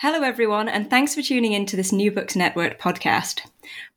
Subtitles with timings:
[0.00, 3.40] Hello, everyone, and thanks for tuning in to this New Books Network podcast.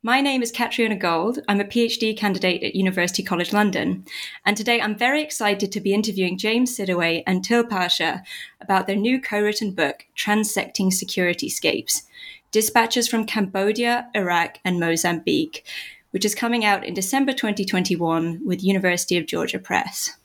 [0.02, 1.38] My name is Catriona Gold.
[1.46, 4.04] I'm a PhD candidate at University College London,
[4.44, 8.20] and today I'm very excited to be interviewing James Sidaway and Till Paasche
[8.60, 12.02] about their new co written book, Transecting Securityscapes
[12.50, 15.64] Dispatches from Cambodia, Iraq, and Mozambique,
[16.10, 20.16] which is coming out in December 2021 with University of Georgia Press.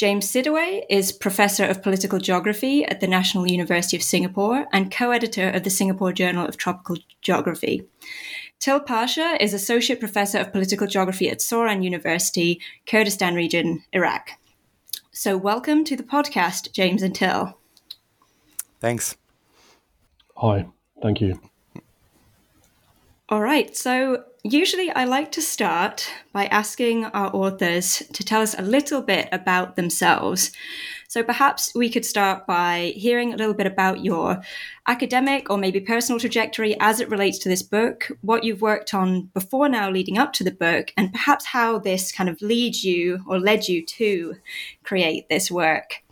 [0.00, 5.10] James Sidaway is Professor of Political Geography at the National University of Singapore and co
[5.10, 7.86] editor of the Singapore Journal of Tropical Geography.
[8.60, 14.30] Till Paasche is Associate Professor of Political Geography at Soran University, Kurdistan region, Iraq.
[15.12, 17.58] So, welcome to the podcast, James and Till.
[18.80, 19.18] Thanks.
[20.38, 20.66] Hi,
[21.02, 21.38] thank you.
[23.28, 28.54] All right, so usually I like to start by asking our authors to tell us
[28.58, 30.50] a little bit about themselves.
[31.08, 34.40] So perhaps we could start by hearing a little bit about your
[34.86, 39.22] academic or maybe personal trajectory as it relates to this book, what you've worked on
[39.34, 43.24] before now leading up to the book, and perhaps how this kind of leads you
[43.26, 44.36] or led you to
[44.84, 46.02] create this work.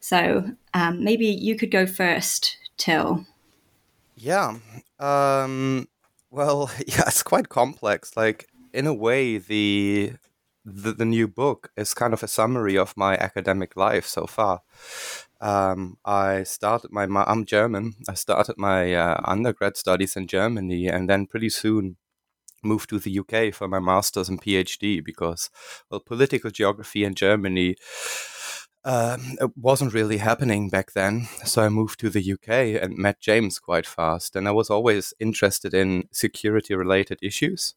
[0.00, 3.26] So um, maybe you could go first, Till.
[4.16, 4.56] Yeah.
[4.98, 5.86] Um,
[6.30, 8.16] well, yeah, it's quite complex.
[8.16, 10.12] Like in a way, the,
[10.64, 14.60] the the new book is kind of a summary of my academic life so far.
[15.40, 17.94] Um, I started my I'm German.
[18.08, 21.96] I started my uh, undergrad studies in Germany, and then pretty soon
[22.62, 25.48] moved to the UK for my master's and PhD because,
[25.90, 27.76] well, political geography in Germany
[28.88, 31.28] um, it wasn't really happening back then.
[31.44, 34.34] So I moved to the UK and met James quite fast.
[34.34, 37.74] And I was always interested in security related issues.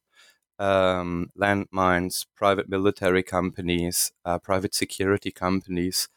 [0.57, 6.07] Um, landmines, private military companies, uh, private security companies.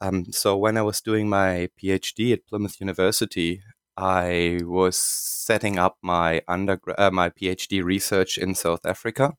[0.00, 3.62] Um, so when I was doing my PhD at Plymouth University,
[3.96, 9.32] I was setting up my undergrad, uh, my PhD research in South Africa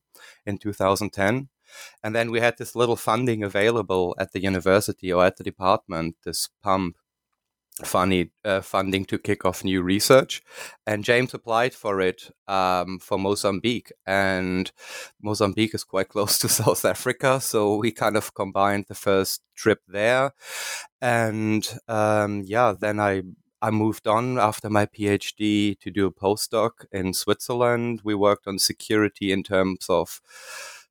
[0.44, 1.48] in 2010
[2.02, 6.16] and then we had this little funding available at the university or at the department,
[6.24, 6.96] this pump
[7.82, 10.42] funny uh, funding to kick off new research.
[10.86, 13.92] And james applied for it um, for mozambique.
[14.06, 14.70] And
[15.20, 19.80] mozambique is quite close to south africa so we kind of combined the first trip
[19.88, 20.32] there.
[21.00, 23.22] And um, yeah then i
[23.62, 28.02] I moved on after my PhD to do a postdoc in Switzerland.
[28.04, 30.20] We worked on security in terms of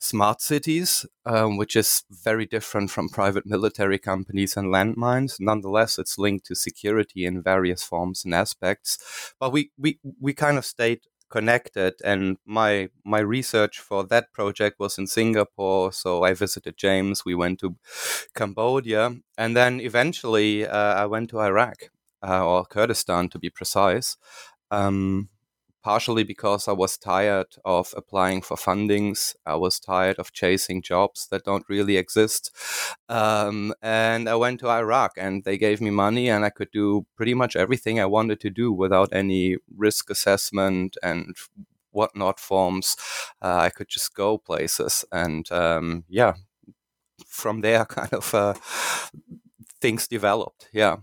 [0.03, 5.38] smart cities, um, which is very different from private military companies and landmines.
[5.40, 9.34] Nonetheless, it's linked to security in various forms and aspects.
[9.40, 14.80] But we we we kind of stayed connected and my my research for that project
[14.80, 17.75] was in Singapore so I visited James we went to
[18.35, 21.90] Cambodia and then eventually uh, I went to Iraq
[22.22, 24.16] uh, or Kurdistan to be precise
[24.70, 25.30] um,
[25.83, 29.35] partially because I was tired of applying for fundings.
[29.45, 32.51] I was tired of chasing jobs that don't really exist.
[33.09, 37.05] Um, and I went to Iraq and they gave me money and I could do
[37.17, 41.35] pretty much everything I wanted to do without any risk assessment and
[41.91, 42.96] whatnot forms.
[43.41, 45.03] Uh, I could just go places.
[45.11, 46.34] And um, yeah,
[47.28, 48.53] from there, kind of uh,
[49.81, 50.69] things developed.
[50.72, 50.97] Yeah.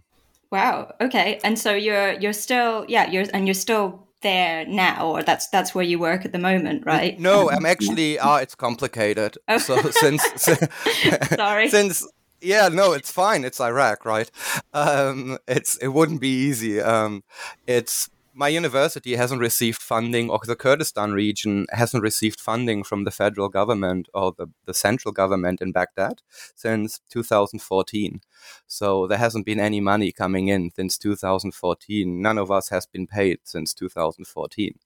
[0.51, 0.95] Wow.
[1.01, 1.39] Okay.
[1.45, 5.75] And so you're you're still yeah you're and you're still there now or that's that's
[5.75, 7.19] where you work at the moment right?
[7.19, 9.37] no i'm actually uh, it's complicated.
[9.49, 9.59] Oh.
[9.59, 10.23] so since
[11.35, 11.69] sorry.
[11.71, 12.07] since
[12.41, 14.31] yeah no it's fine it's iraq right?
[14.73, 16.81] Um it's it wouldn't be easy.
[16.81, 17.23] Um
[17.67, 18.09] it's
[18.41, 23.51] my university hasn't received funding, or the Kurdistan region hasn't received funding from the federal
[23.51, 26.23] government or the, the central government in Baghdad
[26.55, 28.23] since 2014.
[28.67, 32.23] So there hasn't been any money coming in since 2014.
[32.23, 34.79] None of us has been paid since 2014.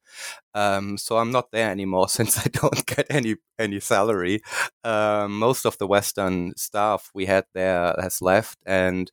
[0.52, 4.40] Um, so I'm not there anymore since I don't get any any salary.
[4.82, 9.12] Um, most of the Western staff we had there has left, and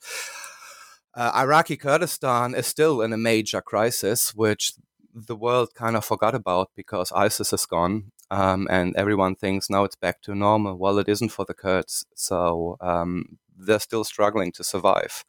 [1.13, 4.73] uh, Iraqi Kurdistan is still in a major crisis, which
[5.13, 8.11] the world kind of forgot about because ISIS is gone.
[8.29, 10.77] Um, and everyone thinks now it's back to normal.
[10.77, 12.05] Well, it isn't for the Kurds.
[12.15, 15.25] So um, they're still struggling to survive.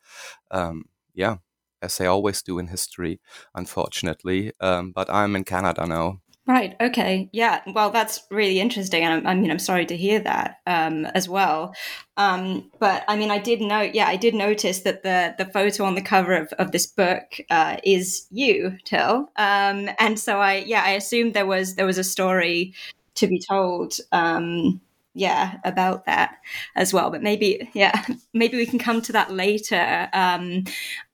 [0.53, 0.85] Um,
[1.15, 1.39] yeah,
[1.83, 3.21] as they always do in history,
[3.55, 4.53] unfortunately.
[4.61, 6.21] Um, but I'm in Canada now.
[6.45, 6.75] Right.
[6.81, 7.29] Okay.
[7.33, 7.61] Yeah.
[7.73, 11.29] Well, that's really interesting, and I, I mean, I'm sorry to hear that um, as
[11.29, 11.73] well.
[12.17, 13.95] Um, but I mean, I did note.
[13.95, 17.23] Yeah, I did notice that the the photo on the cover of, of this book
[17.49, 19.31] uh, is you, Till.
[19.37, 22.75] Um, and so I, yeah, I assumed there was there was a story
[23.15, 23.95] to be told.
[24.11, 24.81] Um,
[25.15, 26.39] yeah, about that
[26.75, 27.11] as well.
[27.11, 28.03] But maybe, yeah,
[28.35, 30.09] maybe we can come to that later.
[30.13, 30.65] Um,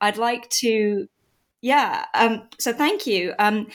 [0.01, 1.07] I'd like to
[1.61, 2.05] yeah.
[2.13, 3.33] Um, so thank you.
[3.37, 3.67] Um,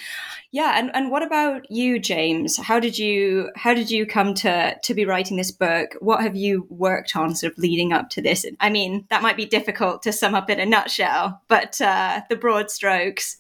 [0.51, 0.79] yeah.
[0.79, 2.57] And, and what about you, James?
[2.57, 5.95] How did you how did you come to to be writing this book?
[6.01, 8.47] What have you worked on sort of leading up to this?
[8.61, 12.37] I mean, that might be difficult to sum up in a nutshell, but uh, the
[12.37, 13.37] broad strokes.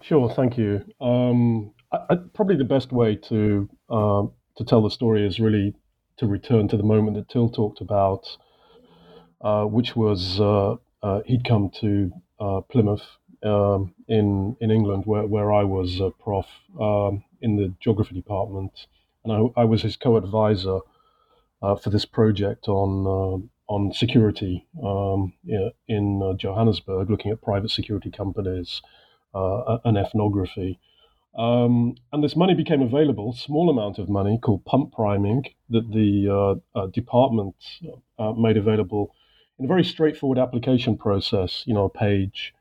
[0.00, 0.32] Sure.
[0.32, 0.84] Thank you.
[1.00, 4.22] Um, I, I, probably the best way to uh,
[4.58, 5.74] to tell the story is really
[6.18, 8.28] to return to the moment that Till talked about,
[9.40, 13.06] uh, which was uh, uh he'd come to uh, Plymouth
[13.42, 16.46] um, in in England, where, where I was a prof
[16.80, 18.86] um, in the geography department,
[19.24, 20.80] and I, I was his co-advisor
[21.62, 25.32] uh, for this project on uh, on security um,
[25.88, 28.80] in uh, Johannesburg, looking at private security companies
[29.34, 30.78] uh, and ethnography.
[31.36, 36.60] Um, and this money became available, small amount of money called pump priming that the
[36.74, 37.56] uh, department
[38.36, 39.14] made available
[39.58, 42.54] in a very straightforward application process, you know, a page,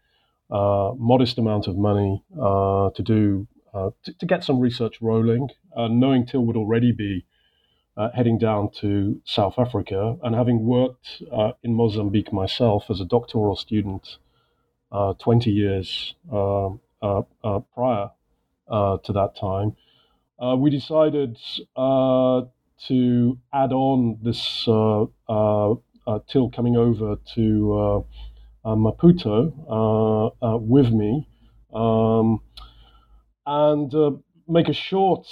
[0.49, 5.49] uh, modest amount of money uh, to do uh, to, to, get some research rolling,
[5.75, 7.25] uh, knowing Till would already be
[7.97, 13.05] uh, heading down to South Africa, and having worked uh, in Mozambique myself as a
[13.05, 14.17] doctoral student
[15.19, 16.79] 20 years prior
[18.69, 19.75] to that time,
[20.57, 21.37] we decided
[21.75, 25.05] to add on this uh,
[26.27, 27.99] Till coming over to uh,
[28.69, 29.51] uh, Maputo
[30.61, 31.27] with me
[31.73, 32.41] um,
[33.45, 35.27] and make a short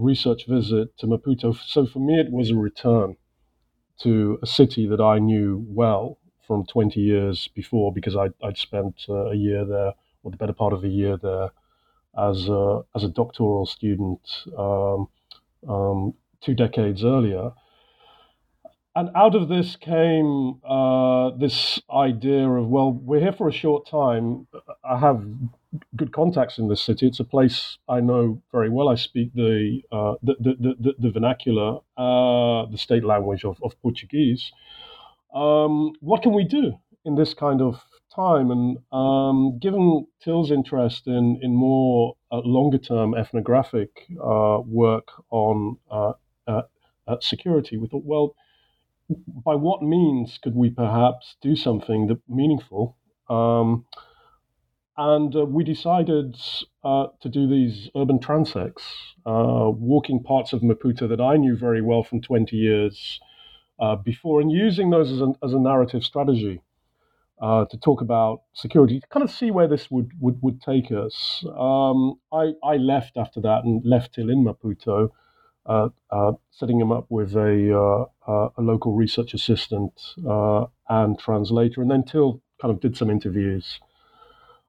[0.00, 1.56] research visit to Maputo.
[1.66, 3.16] So for me, it was a return
[4.00, 9.04] to a city that I knew well from 20 years before because I'd, I'd spent
[9.08, 9.92] uh, a year there,
[10.22, 11.50] or the better part of a year there,
[12.18, 14.20] as a, as a doctoral student
[14.56, 15.08] um,
[15.68, 17.50] um, two decades earlier
[18.96, 23.86] and out of this came uh, this idea of well we're here for a short
[23.88, 24.46] time.
[24.84, 25.24] I have
[25.96, 27.08] good contacts in this city.
[27.08, 28.88] It's a place i know very well.
[28.88, 33.80] I speak the uh, the, the, the, the, vernacular uh, the state language of, of
[33.82, 34.52] portuguese.
[35.34, 37.80] Um, what can we do in this kind of
[38.14, 38.52] time?
[38.52, 45.78] And um, given till's interest in, in more uh, longer term ethnographic uh, work on
[45.90, 46.12] uh,
[47.20, 48.34] security we thought well
[49.08, 52.96] by what means could we perhaps do something that meaningful?
[53.28, 53.86] Um,
[54.96, 56.36] and uh, we decided
[56.84, 58.84] uh, to do these urban transects,
[59.26, 63.20] uh, walking parts of Maputo that I knew very well from 20 years
[63.80, 66.60] uh, before, and using those as, an, as a narrative strategy
[67.42, 70.92] uh, to talk about security, to kind of see where this would, would, would take
[70.92, 71.44] us.
[71.58, 75.10] Um, I, I left after that and left Till in Maputo
[76.50, 79.92] setting him up with a, uh, a local research assistant
[80.88, 83.80] and translator, and then Till kind of did some interviews.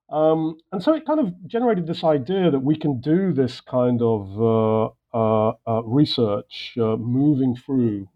[0.10, 4.02] Um, and so it kind of generated this idea that we can do this kind
[4.02, 8.08] of uh, uh, research, uh, moving through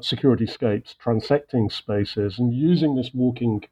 [0.00, 3.62] security scapes, transecting spaces, and using this walking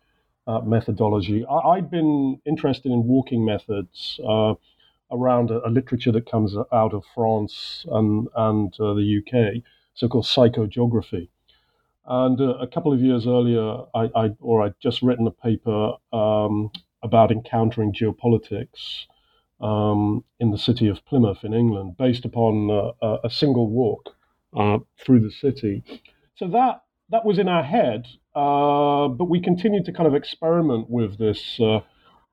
[0.65, 1.47] methodology.
[1.47, 4.21] I, had been interested in walking methods
[5.13, 9.63] around a, a, literature that comes out of France and, and uh, the UK,
[9.95, 11.29] so-called psychogeography.
[12.07, 15.93] And uh, a couple of years earlier, I, I or I'd just written a paper
[16.13, 16.71] um,
[17.03, 19.05] about encountering geopolitics
[19.61, 24.17] um, in the city of Plymouth in England, based upon uh, a single walk
[24.57, 25.85] uh, through the city.
[26.35, 30.91] So that that was in our head, uh, but we continued to kind of experiment
[30.91, 31.61] with this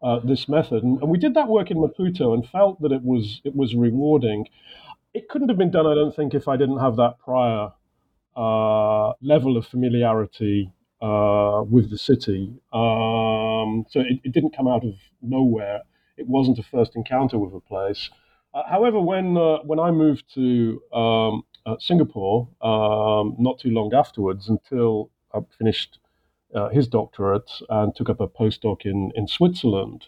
[0.02, 0.84] uh, this method.
[0.84, 3.76] And, and, we did that work in Maputo and felt that it was it was
[3.76, 4.48] rewarding.
[5.14, 7.72] It couldn't have been done, I don't think, if I didn't have that prior
[8.36, 12.54] uh, level of familiarity uh, with the city.
[12.72, 15.82] Um, so it, it, didn't come out of nowhere.
[16.18, 18.10] It wasn't a first encounter with a place.
[18.54, 23.94] Uh, however, when uh, when I moved to um, uh, Singapore, um, not too long
[23.94, 26.00] afterwards, until I finished
[26.54, 30.08] uh, his doctorate and took up a postdoc in in Switzerland.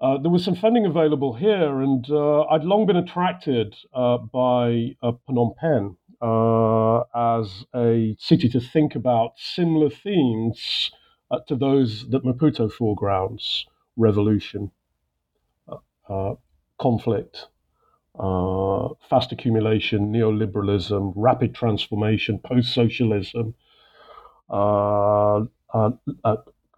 [0.00, 5.56] Uh, there was some funding available here, and uh, I'd long been attracted by Phnom
[5.56, 5.96] Penh
[7.14, 10.92] as a city to think about similar themes
[11.48, 14.70] to those that Maputo foregrounds revolution,
[16.78, 17.48] conflict,
[18.18, 23.67] uh, fast accumulation, neoliberalism, rapid transformation, post socialism, uh, uh, uh,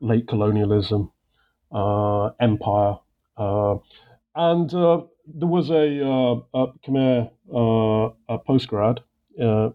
[0.00, 1.12] late colonialism,
[1.72, 2.98] uh, empire.
[3.36, 3.76] Uh,
[4.34, 6.00] and there was a,
[6.54, 7.30] a Khmer
[8.48, 8.98] postgrad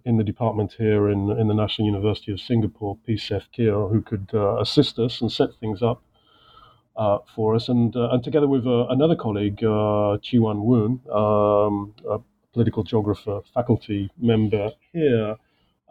[0.05, 4.33] in the department here in, in the National University of Singapore, P.Seth Keir, who could
[4.33, 6.03] assist us and set things up
[6.95, 11.01] uh, for us, and uh, and together with uh, another colleague, uh, Chih Yuan Woon,
[11.11, 12.19] um, a
[12.53, 15.35] political geographer faculty member here,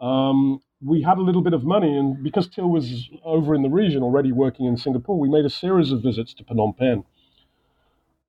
[0.01, 3.69] um, we had a little bit of money, and because Till was over in the
[3.69, 7.03] region already working in Singapore, we made a series of visits to Phnom Penh.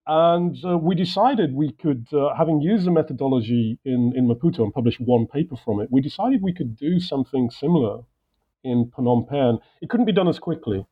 [0.07, 4.73] And uh, we decided we could, uh, having used the methodology in, in Maputo and
[4.73, 8.05] published one paper from it, we decided we could do something similar
[8.63, 9.59] in Phnom Penh.
[9.83, 10.87] It couldn't be done as quickly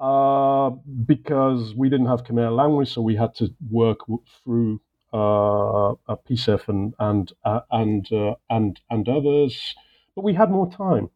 [0.00, 0.70] uh,
[1.06, 3.98] because we didn't have Khmer language, so we had to work
[4.42, 4.80] through
[5.12, 5.94] uh,
[6.26, 9.74] P.Seth and and uh, and uh, and and others.
[10.14, 11.10] But we had more time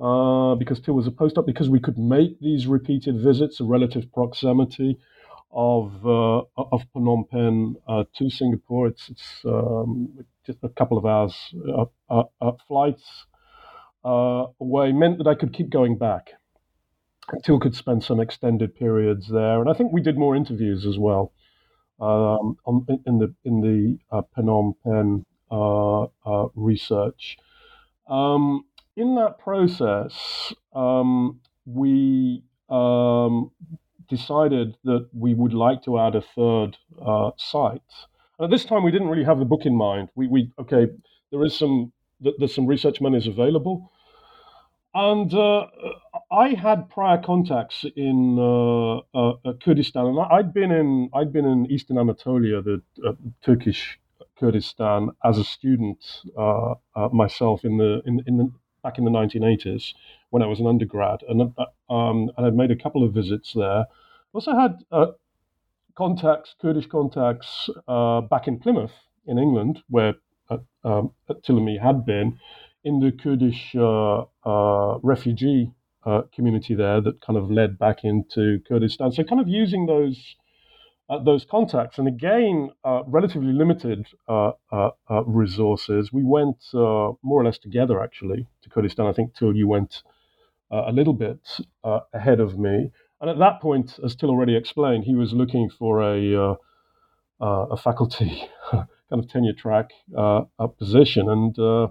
[0.00, 4.12] uh, because Till was a postdoc, because we could make these repeated visits, a relative
[4.12, 4.98] proximity
[5.52, 8.88] of uh, of Phnom Penh uh, to Singapore.
[8.88, 11.34] It's it's um, just a couple of hours
[12.66, 13.26] flights
[14.04, 16.32] away meant that I could keep going back.
[17.42, 20.98] Till could spend some extended periods there, and I think we did more interviews as
[20.98, 21.32] well
[22.00, 27.38] um, on, in the in the uh, Phnom Penh uh, uh, research.
[28.06, 28.64] Um,
[28.96, 33.50] in that process, um, we um,
[34.08, 37.80] decided that we would like to add a third uh, site.
[38.38, 40.08] And at this time, we didn't really have the book in mind.
[40.14, 40.88] We, we okay,
[41.30, 43.90] there is some there's some research monies available.
[44.94, 45.66] And uh,
[46.30, 51.66] I had prior contacts in uh, uh, Kurdistan, and I'd been in I'd been in
[51.70, 53.98] Eastern Anatolia, the uh, Turkish
[54.38, 56.04] Kurdistan, as a student
[56.36, 56.74] uh,
[57.12, 58.50] myself in the in, in the
[58.82, 59.94] back in the 1980s
[60.30, 61.40] when I was an undergrad, and
[61.88, 63.86] um, and I'd made a couple of visits there.
[64.32, 64.84] Also had
[65.96, 68.92] contacts, Kurdish contacts, back in Plymouth
[69.26, 70.14] in England, where
[70.84, 71.12] um,
[71.46, 72.38] Tillemey had been
[72.84, 75.72] in the Kurdish uh, uh, refugee
[76.04, 79.10] uh, community there that kind of led back into Kurdistan.
[79.10, 80.43] So kind of using those uh,
[81.10, 86.10] Uh, those contacts, and again, uh, relatively limited uh, uh, uh resources.
[86.10, 89.06] We went more or less together actually to Kurdistan.
[89.06, 90.02] I think Till you went
[90.70, 91.60] a little bit
[92.14, 96.02] ahead of me, and at that point, as Till already explained, he was looking for
[96.02, 96.56] a
[97.40, 99.90] a faculty kind of tenure track
[100.78, 101.90] position, and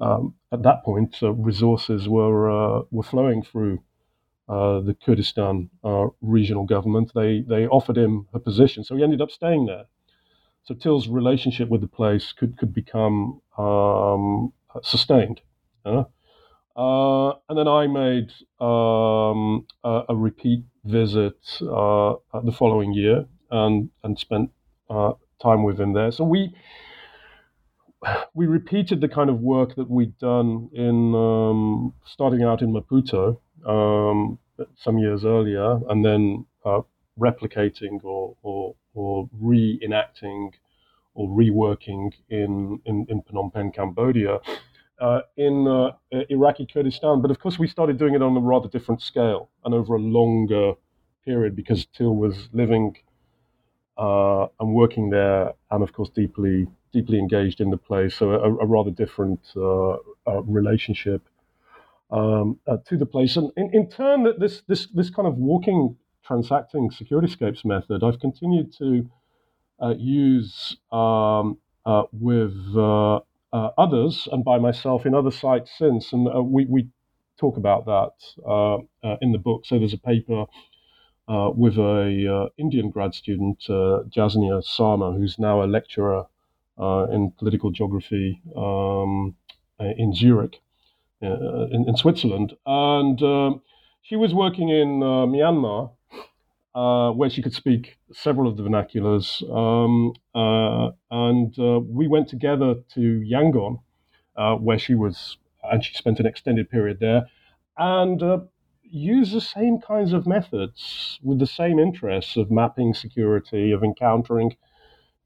[0.00, 3.80] um, at that point, uh, resources were uh, were flowing through
[4.50, 7.12] uh, the Kurdistan uh, regional government.
[7.14, 9.84] They they offered him a position, so he ended up staying there.
[10.64, 14.52] So Till's relationship with the place could could become um,
[14.82, 15.40] sustained.
[15.84, 23.90] Uh, and then I made um, a, a, repeat visit uh, the following year and
[24.02, 24.50] and spent
[24.88, 26.10] time with him there.
[26.10, 26.54] So we
[28.34, 33.38] we repeated the kind of work that we'd done in um, starting out in Maputo
[33.66, 34.38] um,
[34.76, 36.80] some years earlier, and then uh,
[37.18, 40.52] replicating or, or, or reenacting
[41.14, 44.38] or reworking in, in, in Phnom Penh, Cambodia,
[45.00, 45.90] uh, in uh,
[46.28, 47.20] Iraqi Kurdistan.
[47.22, 49.98] But of course, we started doing it on a rather different scale and over a
[49.98, 50.74] longer
[51.24, 52.96] period because Till was living
[53.98, 58.52] uh, and working there, and of course, deeply deeply engaged in the play, so a,
[58.56, 59.92] a rather different uh,
[60.26, 61.22] uh, relationship
[62.10, 63.36] um, uh, to the place.
[63.36, 65.96] And in, in turn, this this this kind of walking,
[66.28, 69.08] transecting securityscapes method, I've continued to
[69.80, 73.20] uh, use um, uh, with uh,
[73.52, 76.88] others and by myself in other sites since, and we we
[77.38, 79.64] talk about that in the book.
[79.64, 80.46] So there's a paper
[81.30, 86.24] uh, with a uh, Indian grad student, uh, Jasnea Sarma, who's now a lecturer
[86.76, 89.36] uh, in political geography um,
[89.78, 90.60] in Zurich,
[91.22, 93.62] uh, in, in, Switzerland, and um,
[94.02, 95.92] she was working in Myanmar.
[97.16, 100.14] where she could speak several of the vernaculars, um,
[101.10, 101.54] and
[101.88, 103.80] we went together to Yangon,
[104.60, 107.26] where she was, and she spent an extended period there,
[107.76, 108.48] and
[108.82, 114.56] use the same kinds of methods with the same interests of mapping security, of encountering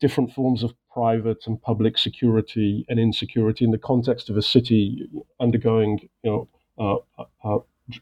[0.01, 5.09] different forms of private and public security and insecurity in the context of a city
[5.41, 6.49] undergoing, you know,
[6.79, 7.59] uh, uh,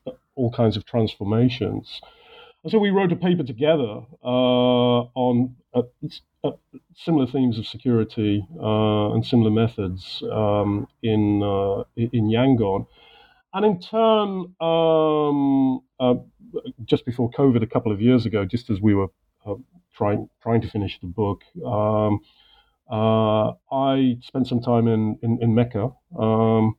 [0.07, 2.01] uh, all kinds of transformations.
[2.63, 5.57] And so we wrote a paper together uh, on
[6.95, 11.43] similar themes of security and similar methods um, in
[11.97, 12.87] in Yangon.
[13.55, 16.15] And in turn, um, uh,
[16.85, 19.09] just before COVID, a couple of years ago, just as we were
[19.45, 19.55] uh,
[19.95, 22.21] trying trying to finish the book, um,
[22.91, 26.77] uh, I spent some time in in, in Mecca, um,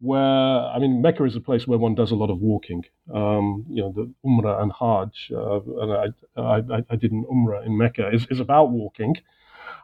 [0.00, 2.84] where I mean Mecca is a place where one does a lot of walking.
[3.12, 7.66] Um, you know, the Umrah and Hajj, uh, and I, I, I did an Umrah
[7.66, 9.16] in Mecca is, is about walking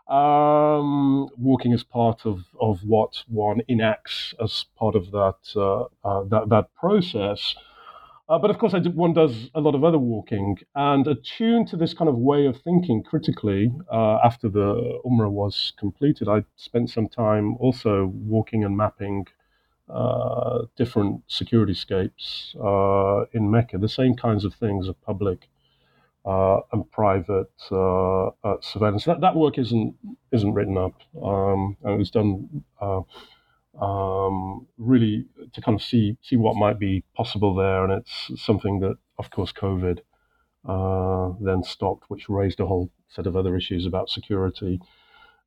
[0.08, 6.24] um, walking as part of, of what one enacts as part of that uh, uh,
[6.24, 7.54] that, that process.
[8.26, 11.92] Uh, but of course, one does a lot of other walking and attuned to this
[11.92, 13.70] kind of way of thinking critically.
[13.92, 19.26] Uh, after the Umrah was completed, I spent some time also walking and mapping
[19.90, 25.50] uh, different security scapes uh, in Mecca, the same kinds of things of public
[26.24, 28.30] uh, and private uh,
[28.62, 29.04] surveillance.
[29.04, 29.94] That, that work isn't
[30.32, 30.94] isn't written up.
[31.22, 32.64] Um, and it was done
[33.80, 38.80] um, really to kind of see see what might be possible there, and it's something
[38.80, 40.00] that, of course, COVID
[40.66, 44.80] uh, then stopped, which raised a whole set of other issues about security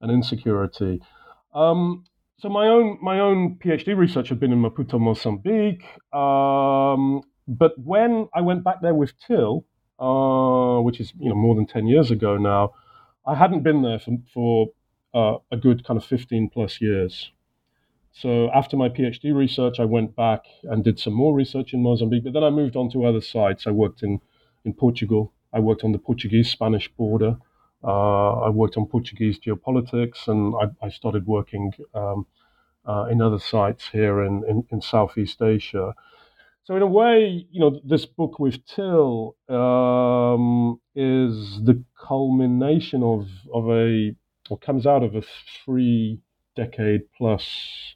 [0.01, 1.01] and insecurity.
[1.53, 2.05] Um,
[2.39, 5.86] so my own my own PhD research had been in Maputo, Mozambique.
[6.13, 9.65] Um, but when I went back there with Till,
[10.00, 12.73] uh, which is you know more than ten years ago now.
[13.30, 14.67] I hadn't been there for, for
[15.13, 17.30] uh, a good kind of fifteen plus years.
[18.21, 22.23] So after my PhD research, I went back and did some more research in Mozambique.
[22.23, 23.67] But then I moved on to other sites.
[23.67, 24.21] I worked in
[24.65, 25.34] in Portugal.
[25.53, 27.38] I worked on the Portuguese-Spanish border.
[27.84, 32.25] Uh, I worked on Portuguese geopolitics, and I, I started working um,
[32.86, 35.93] uh, in other sites here in, in, in Southeast Asia.
[36.63, 43.27] So in a way, you know, this book with Till um, is the culmination of
[43.53, 44.15] of a
[44.49, 45.23] or comes out of a
[45.63, 46.19] three
[46.56, 47.95] decade plus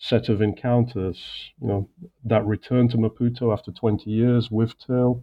[0.00, 1.52] set of encounters.
[1.60, 1.88] You know,
[2.24, 5.22] that return to Maputo after 20 years with Till.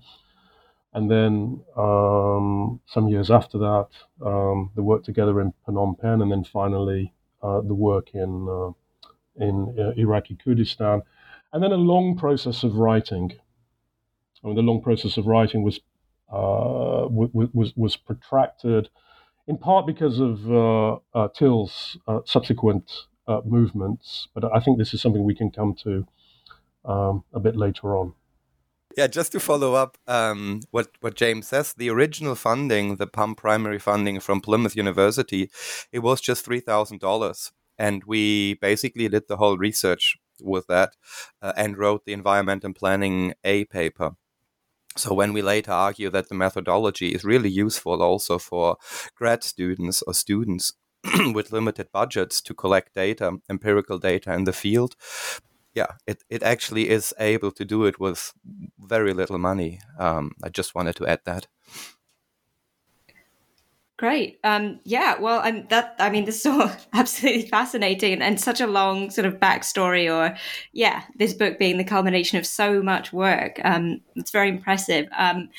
[0.94, 3.88] And then um, some years after that,
[4.26, 7.14] um, the work together in Phnom Penh, and then finally
[7.44, 8.72] uh, the work in uh,
[9.44, 11.04] in uh, Iraqi Kurdistan
[11.54, 13.32] and then a long process of writing.
[14.44, 15.80] I mean, the long process of writing was
[16.32, 18.90] uh, was was protracted,
[19.48, 22.92] in part because of uh, uh, Till's uh, subsequent
[23.28, 24.28] uh, movements.
[24.34, 26.08] But I think this is something we can come to
[26.86, 28.14] um, a bit later on.
[28.96, 33.38] Yeah, just to follow up um, what what James says, the original funding, the pump
[33.38, 35.52] priming funding from Plymouth University,
[35.92, 40.96] it was just three thousand dollars, and we basically did the whole research with that
[41.42, 44.16] uh, and wrote the Environment and Planning A paper.
[44.96, 48.78] So when we later argue that the methodology is really useful also for
[49.16, 50.74] grad students or students
[51.34, 54.96] with limited budgets to collect data, empirical data in the field,
[55.74, 58.34] yeah, it, it actually is able to do it with
[58.80, 59.80] very little money.
[60.00, 61.48] Um, I just wanted to add that.
[63.98, 64.40] Great.
[64.44, 65.20] Um, yeah.
[65.20, 69.26] Well, and that I mean, this is all absolutely fascinating and, such a long sort
[69.26, 70.06] of backstory.
[70.12, 70.38] Or,
[70.72, 73.60] yeah, this book being the culmination of so much work.
[73.64, 75.08] Um, it's very impressive.
[75.18, 75.50] Um,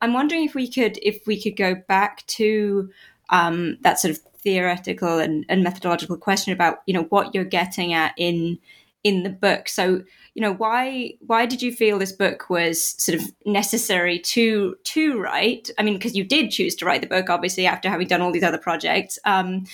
[0.00, 2.90] I'm wondering if we could if we could go back to
[3.32, 7.92] um, that sort of theoretical and, and methodological question about you know what you're getting
[7.92, 8.58] at in
[9.02, 9.68] in the book.
[9.68, 10.02] So
[10.34, 15.20] you know why why did you feel this book was sort of necessary to to
[15.20, 15.70] write?
[15.78, 18.32] I mean because you did choose to write the book obviously after having done all
[18.32, 19.18] these other projects.
[19.24, 19.64] Um,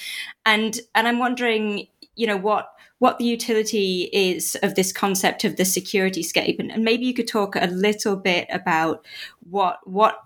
[0.46, 5.56] and and i'm wondering you know what what the utility is of this concept of
[5.56, 6.58] the security scape.
[6.58, 9.04] And, and maybe you could talk a little bit about
[9.48, 10.20] what what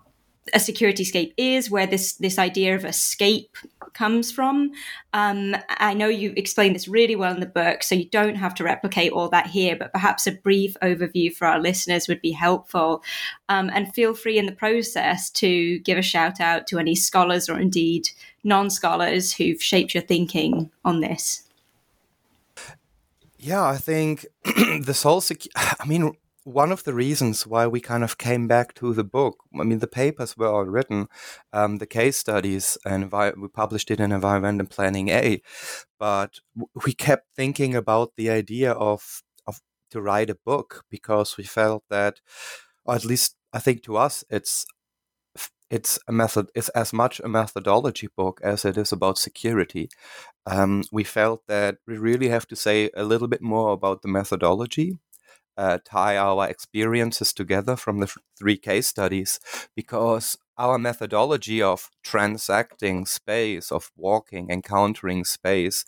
[0.53, 3.55] a security scape is where this this idea of escape
[3.93, 4.71] comes from.
[5.13, 8.55] Um, I know you explained this really well in the book, so you don't have
[8.55, 12.31] to replicate all that here, but perhaps a brief overview for our listeners would be
[12.31, 13.03] helpful.
[13.47, 17.47] Um, and feel free in the process to give a shout out to any scholars
[17.47, 18.09] or indeed
[18.43, 21.43] non scholars who've shaped your thinking on this.
[23.37, 24.25] Yeah, I think
[24.81, 28.73] this whole, sec- I mean, one of the reasons why we kind of came back
[28.75, 31.07] to the book, I mean, the papers were all written,
[31.53, 35.41] um, the case studies, and we published it in Environmental Planning A,
[35.99, 36.39] but
[36.85, 41.83] we kept thinking about the idea of, of to write a book because we felt
[41.89, 42.19] that,
[42.85, 44.65] or at least I think to us, it's
[45.69, 49.89] it's a method it's as much a methodology book as it is about security.
[50.45, 54.07] Um, we felt that we really have to say a little bit more about the
[54.07, 54.99] methodology
[55.57, 59.39] uh, tie our experiences together from the three case studies
[59.75, 65.83] because our methodology of transecting space, of walking, encountering space,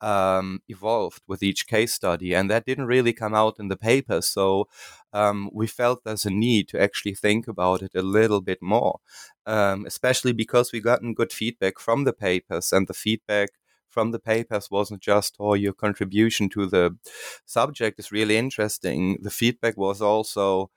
[0.00, 2.34] um, evolved with each case study.
[2.34, 4.22] And that didn't really come out in the paper.
[4.22, 4.68] So
[5.12, 9.00] um, we felt there's a need to actually think about it a little bit more,
[9.46, 13.50] um, especially because we gotten good feedback from the papers and the feedback
[13.88, 16.96] from the papers wasn't just, oh, your contribution to the
[17.46, 19.18] subject is really interesting.
[19.22, 20.70] The feedback was also,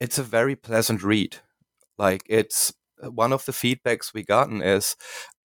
[0.00, 1.38] it's a very pleasant read.
[1.98, 4.96] Like it's uh, one of the feedbacks we gotten is,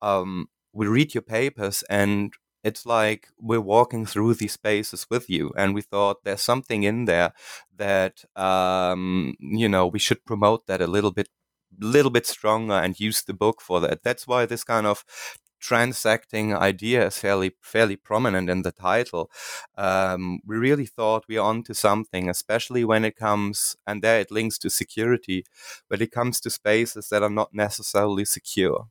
[0.01, 5.51] um, we read your papers and it's like we're walking through these spaces with you
[5.57, 7.33] and we thought there's something in there
[7.75, 11.27] that um, you know we should promote that a little bit
[11.79, 15.03] little bit stronger and use the book for that that's why this kind of
[15.61, 19.29] transecting idea is fairly fairly prominent in the title.
[19.77, 24.31] Um, we really thought we are onto something, especially when it comes, and there it
[24.31, 25.45] links to security,
[25.87, 28.87] when it comes to spaces that are not necessarily secure.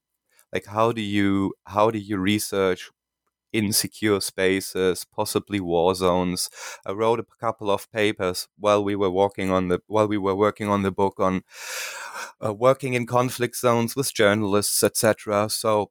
[0.52, 2.90] Like how do you how do you research
[3.52, 6.48] insecure spaces, possibly war zones.
[6.87, 10.35] I wrote a couple of papers while we were working on the while we were
[10.37, 11.42] working on the book on
[12.44, 15.48] uh, working in conflict zones with journalists, etc.
[15.50, 15.90] So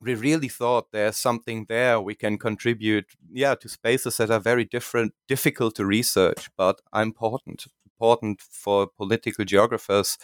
[0.00, 4.64] we really thought there's something there we can contribute yeah to spaces that are very
[4.64, 7.66] different difficult to research but important
[7.98, 10.18] important for political geographers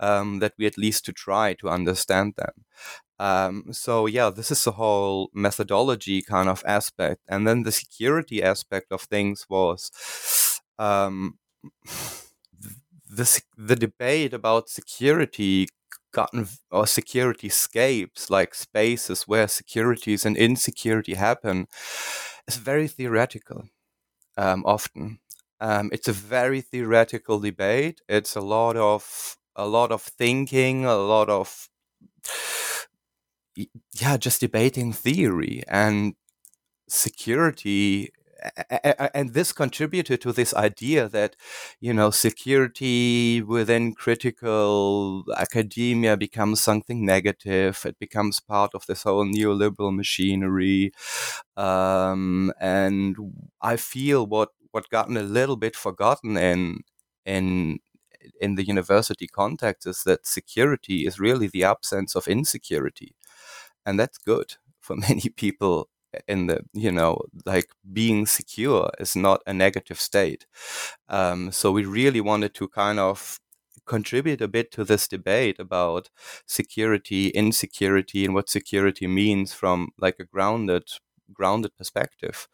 [0.00, 2.64] um, that we at least to try to understand them.
[3.18, 8.42] Um, so yeah this is the whole methodology kind of aspect and then the security
[8.42, 9.90] aspect of things was
[10.78, 11.38] um,
[13.10, 15.68] the, the debate about security
[16.12, 21.66] gotten or security scapes like spaces where securities and insecurity happen
[22.48, 23.64] is very theoretical
[24.36, 25.20] um, often.
[25.60, 28.00] Um, it's a very theoretical debate.
[28.08, 31.68] It's a lot of a lot of thinking a lot of
[33.98, 35.62] yeah just debating theory.
[35.68, 36.14] And
[36.88, 38.12] security
[39.14, 41.36] and this contributed to this idea that
[41.80, 47.82] you know security within critical academia becomes something negative.
[47.84, 50.92] It becomes part of this whole neoliberal machinery.
[51.56, 53.16] Um, and
[53.60, 56.80] i feel what what gotten a little bit forgotten in
[57.26, 57.78] in
[58.40, 63.14] in the university context is that security is really the absence of insecurity.
[63.86, 65.88] And that's good for many people
[66.28, 70.46] in the you know like being secure is not a negative state.
[71.08, 73.38] Um, so we really wanted to kind of
[73.86, 76.10] contribute a bit to this debate about
[76.46, 80.84] security insecurity and what security means from like a grounded
[81.32, 82.48] grounded perspective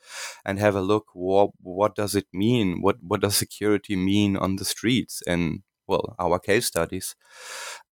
[0.44, 2.80] and have a look what what does it mean?
[2.82, 5.22] What what does security mean on the streets?
[5.26, 7.14] In well our case studies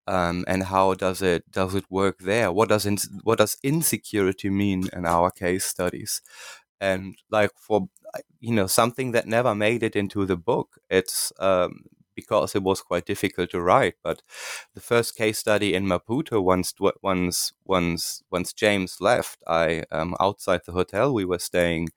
[0.08, 2.52] um, and how does it does it work there?
[2.52, 6.22] What does in, what does insecurity mean in our case studies?
[6.82, 7.88] And like for
[8.40, 11.84] you know something that never made it into the book, it's um,
[12.16, 13.96] because it was quite difficult to write.
[14.04, 14.22] But
[14.76, 20.62] the first case study in Maputo, once once once once James left, I um, outside
[20.66, 21.90] the hotel we were staying,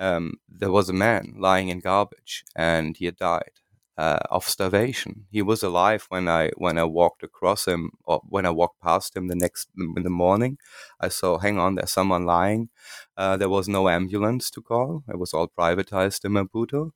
[0.00, 3.52] um, there was a man lying in garbage, and he had died
[3.98, 5.26] uh, of starvation.
[5.30, 9.16] He was alive when I when I walked across him or when I walked past
[9.16, 10.58] him the next in the morning.
[11.00, 12.70] I saw, hang on, there's someone lying.
[13.16, 15.04] Uh, there was no ambulance to call.
[15.08, 16.92] It was all privatized in Maputo.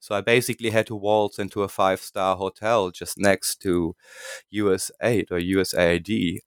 [0.00, 3.94] So I basically had to waltz into a five star hotel just next to
[4.50, 6.40] US USAID or USAID,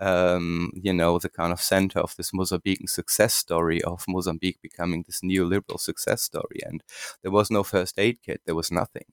[0.00, 5.04] um, you know, the kind of center of this Mozambican success story of Mozambique becoming
[5.06, 6.60] this neoliberal success story.
[6.64, 6.82] And
[7.22, 9.04] there was no first aid kit, there was nothing.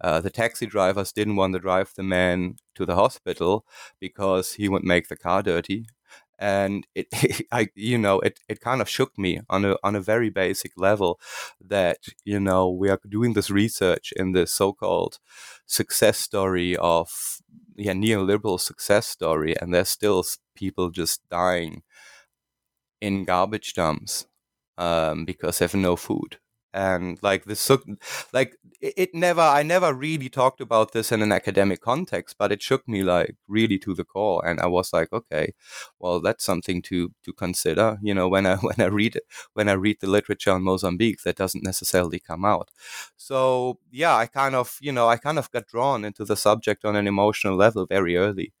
[0.00, 3.66] Uh, the taxi drivers didn't want to drive the man to the hospital
[4.00, 5.86] because he would make the car dirty
[6.38, 7.08] and it,
[7.52, 10.72] I, you know, it, it kind of shook me on a on a very basic
[10.76, 11.20] level
[11.60, 15.18] that you know we are doing this research in this so-called
[15.66, 17.40] success story of
[17.76, 21.82] yeah neoliberal success story, and there's still people just dying
[23.00, 24.26] in garbage dumps
[24.78, 26.38] um, because they have no food
[26.76, 27.70] and like this
[28.32, 32.60] like it never i never really talked about this in an academic context but it
[32.62, 35.54] shook me like really to the core and i was like okay
[35.98, 39.68] well that's something to to consider you know when i when i read it when
[39.70, 42.70] i read the literature on mozambique that doesn't necessarily come out.
[43.16, 46.84] So yeah i kind of you know i kind of got drawn into the subject
[46.84, 48.52] on an emotional level very early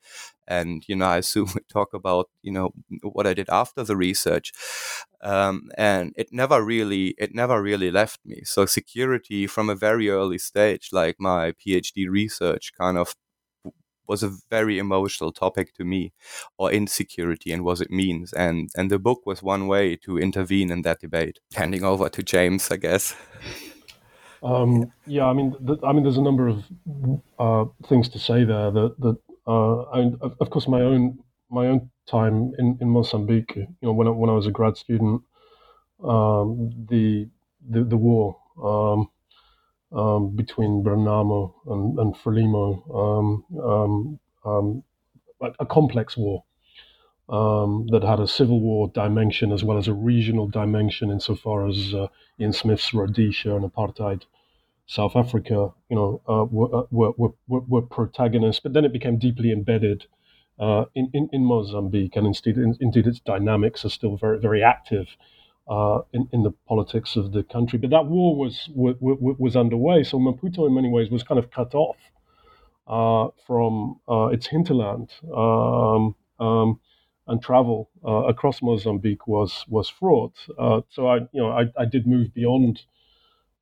[0.48, 2.70] and you know i assume we talk about you know
[3.02, 4.52] what i did after the research
[5.22, 8.42] um, and it never really it never really left me.
[8.44, 13.16] So security from a very early stage like my phd research kind of
[14.08, 16.12] was a very emotional topic to me
[16.58, 20.70] or insecurity and what it means and and the book was one way to intervene
[20.70, 23.16] in that debate handing over to james i guess.
[24.42, 26.64] Um, yeah i mean th- i mean there's a number of
[27.38, 31.18] uh, things to say there that that uh, and of, course, my own
[31.50, 34.76] my own time in, in Mozambique, you know, when I, when I was a grad
[34.76, 35.22] student,
[36.02, 37.28] um, the,
[37.68, 39.08] the the war um,
[39.96, 44.82] um, between Renamo and, and Frelimo, um, um, um,
[45.40, 46.42] a, a, complex war
[47.28, 52.08] that had a civil war dimension as well as a regional dimension insofar as uh,
[52.40, 54.22] Ian Smith's Rhodesia and apartheid
[54.86, 57.12] South Africa, you know, uh, were, uh, were,
[57.48, 60.06] were, were, protagonists, but then it became deeply embedded
[60.60, 64.62] uh, in, in, in, Mozambique, and indeed, in, indeed its dynamics are still very, very
[64.62, 65.08] active
[65.68, 67.80] uh, in, in the politics of the country.
[67.80, 71.50] But that war was, was, was underway, so Maputo, in many ways, was kind of
[71.50, 71.96] cut off
[72.86, 75.10] uh, from uh, its hinterland.
[75.36, 76.80] Um, um,
[77.28, 80.36] and travel across Mozambique was was fraught.
[80.90, 82.82] so I, you know, I, I did move beyond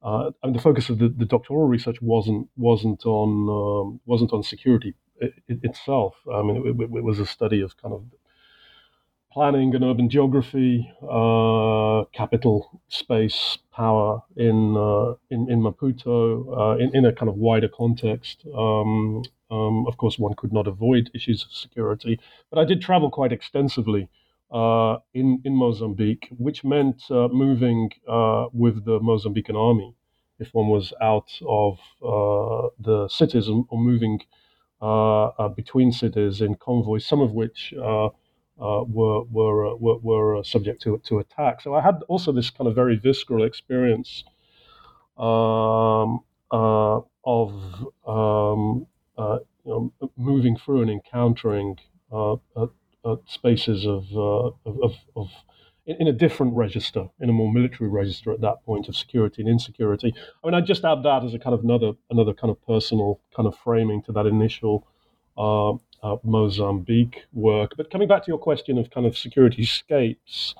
[0.04, 4.42] I mean, the focus of the, the doctoral research wasn't wasn't on um, wasn't on
[4.42, 6.14] security it, it itself.
[6.32, 8.04] I mean, it, it, was a study of kind of
[9.32, 16.94] planning and urban geography, uh, capital space, power in uh, in, in Maputo, uh, in,
[16.94, 18.44] in a kind of wider context.
[18.56, 22.18] Um, um, of course, one could not avoid issues of security,
[22.50, 24.08] but I did travel quite extensively
[24.50, 29.94] uh, in in Mozambique, which meant uh, moving uh, with the Mozambican army
[30.38, 34.20] if one was out of uh, the cities or moving
[34.82, 38.10] uh, between cities in convoys, some of which were
[38.56, 41.60] were were, were subject to to attack.
[41.60, 44.24] So I had also this kind of very visceral experience
[45.16, 47.52] um, of
[48.06, 48.86] um,
[49.64, 51.78] you know, moving through and encountering
[52.12, 52.36] uh,
[53.04, 55.30] uh, spaces of, uh, of, of, of
[55.86, 59.42] in, in, a different register, in a more military register at that point of security
[59.42, 60.14] and insecurity.
[60.42, 63.20] I mean, I just add that as a kind of another another kind of personal
[63.34, 64.86] kind of framing to that initial
[65.36, 67.72] uh, uh, Mozambique work.
[67.76, 70.54] But coming back to your question of kind of security scapes,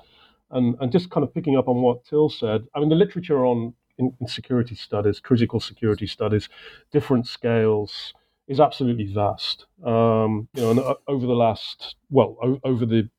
[0.51, 3.45] and and just kind of picking up on what Till said, I mean, the literature
[3.45, 6.49] on in, in security studies, critical security studies,
[6.91, 8.13] different scales
[8.47, 9.65] is absolutely vast.
[9.83, 13.09] Um, you know, and uh, over the last well, o- over the,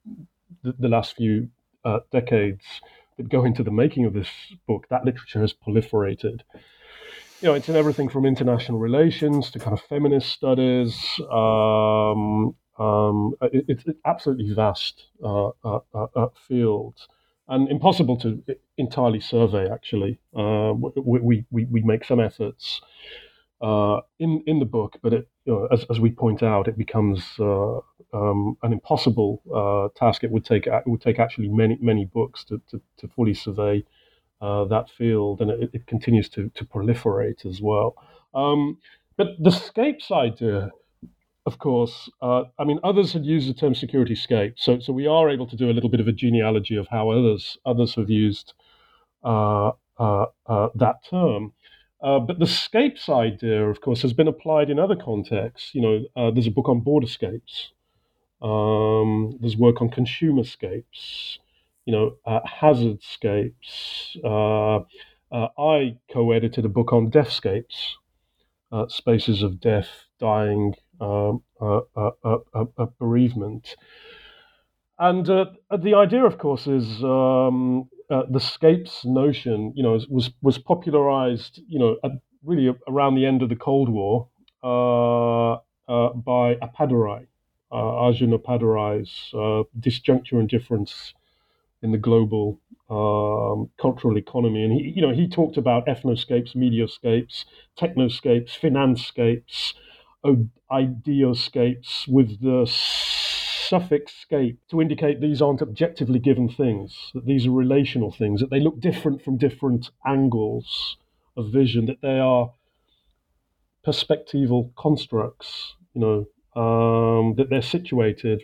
[0.62, 1.48] the, the last few
[1.84, 2.64] uh, decades
[3.16, 4.28] that go into the making of this
[4.66, 6.40] book, that literature has proliferated.
[7.40, 10.96] You know, it's in everything from international relations to kind of feminist studies.
[11.30, 16.98] Um, um, it, it's absolutely vast uh, uh, uh, uh, field
[17.48, 18.42] and impossible to
[18.76, 19.70] entirely survey.
[19.70, 22.80] Actually, we, we, we make some efforts
[23.61, 26.77] uh, in in the book, but it, you know, as, as we point out, it
[26.77, 27.79] becomes uh,
[28.12, 30.25] um, an impossible uh, task.
[30.25, 33.85] It would take it would take actually many many books to to, to fully survey
[34.42, 37.95] uh, that field, and it, it, continues to to proliferate as well.
[38.35, 38.79] Um,
[39.16, 40.71] but the scapes idea,
[41.47, 45.07] of course, uh, I mean, others had used the term security scape, so so we
[45.07, 48.11] are able to do a little bit of a genealogy of how others others have
[48.11, 48.53] used
[49.25, 51.53] that term.
[52.02, 55.74] Uh, but the scapes idea, of course, has been applied in other contexts.
[55.74, 57.70] You know, uh, there's a book on borderscapes.
[58.42, 61.38] Um, there's work on consumer scapes.
[61.87, 64.16] You know, uh, hazardscapes.
[64.22, 64.85] Uh,
[65.35, 67.96] uh, I co-edited a book on deathscapes,
[68.88, 69.88] spaces of death,
[70.20, 71.42] dying, um,
[72.98, 73.76] bereavement.
[74.98, 80.59] And the idea, of course, is um, uh, the scapes notion, you know, was was
[80.59, 82.12] popularized, you know, at
[82.45, 84.29] really around the end of the Cold War
[84.62, 85.55] uh,
[85.88, 87.27] uh, by Appadurai,
[87.73, 91.14] uh, Arjun Appadurai's uh, Disjuncture and Difference
[91.83, 94.64] in the Global um, Cultural Economy.
[94.64, 97.45] And he, you know, he talked about ethnoscapes, mediascapes,
[97.79, 99.75] technoscapes, financescapes,
[100.71, 102.66] ideoscapes with the
[103.68, 108.50] suffix scape to indicate these aren't objectively given things, that these are relational things, that
[108.50, 110.96] they look different from different angles
[111.37, 112.52] of vision, that they are
[113.87, 116.26] perspectival constructs, you know,
[116.61, 118.42] um, that they're situated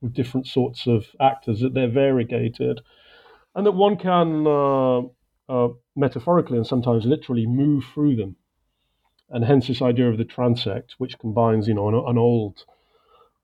[0.00, 2.80] with different sorts of actors, that they're variegated,
[3.54, 5.00] and that one can uh,
[5.48, 8.36] uh, metaphorically and sometimes literally move through them.
[9.30, 12.64] And hence this idea of the transect, which combines, you know, an, an old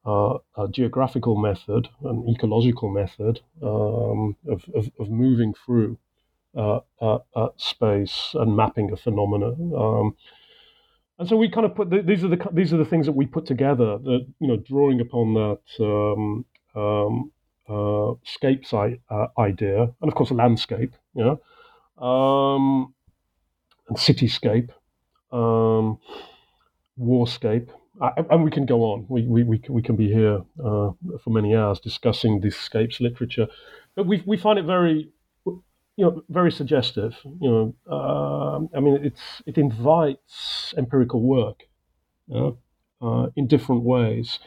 [0.07, 5.97] uh, a geographical method, an ecological method um, of, of, of, moving through
[6.57, 7.19] uh, uh,
[7.57, 9.49] space and mapping a phenomena.
[9.77, 10.17] Um,
[11.19, 13.13] and so we kind of put the, these are the these are the things that
[13.13, 13.99] we put together.
[13.99, 17.33] That you know, drawing upon that um, um,
[17.69, 22.95] uh, scape site uh, idea, and of course a landscape, you know, um,
[23.89, 24.71] and cityscape,
[25.33, 25.99] um,
[28.01, 29.07] and we can go on.
[29.09, 30.91] We we we, we can be here uh,
[31.23, 33.47] for many hours discussing these scapes literature,
[33.95, 35.13] but we we find it very
[35.97, 37.17] you know, very suggestive.
[37.41, 41.63] You know, uh, I mean, it's it invites empirical work
[42.35, 44.39] uh, in different ways,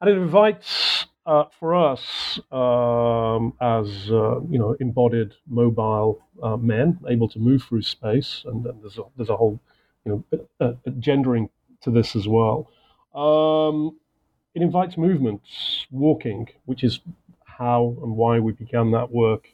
[0.00, 6.98] and it invites uh, for us um, as uh, you know embodied mobile uh, men
[7.08, 9.60] able to move through space, and, and there's a, there's a whole
[10.04, 10.24] you
[10.60, 11.48] know gendering
[11.82, 12.70] to this as well.
[13.14, 13.98] Um,
[14.54, 17.00] it invites movements, walking, which is
[17.44, 19.48] how and why we began that work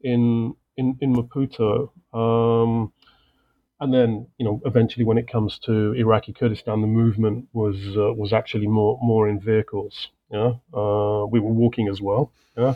[0.00, 1.90] in in in Maputo.
[2.12, 2.92] Um,
[3.80, 8.12] and then, you know, eventually, when it comes to Iraqi Kurdistan, the movement was uh,
[8.12, 10.08] was actually more more in vehicles.
[10.30, 12.30] Yeah, uh, we were walking as well.
[12.56, 12.74] Yeah,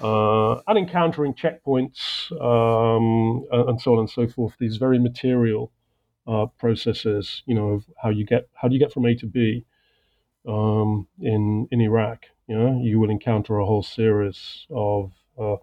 [0.00, 4.54] uh, and encountering checkpoints um, and so on and so forth.
[4.58, 5.72] These very material
[6.28, 9.26] uh, processes, you know, of how you get how do you get from A to
[9.26, 9.64] B
[10.46, 12.26] um, in in Iraq.
[12.46, 15.56] You know, you will encounter a whole series of uh,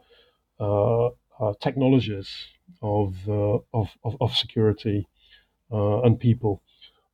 [0.59, 2.29] uh, uh, technologies
[2.81, 5.07] of, uh, of, of, of, security
[5.69, 6.61] and people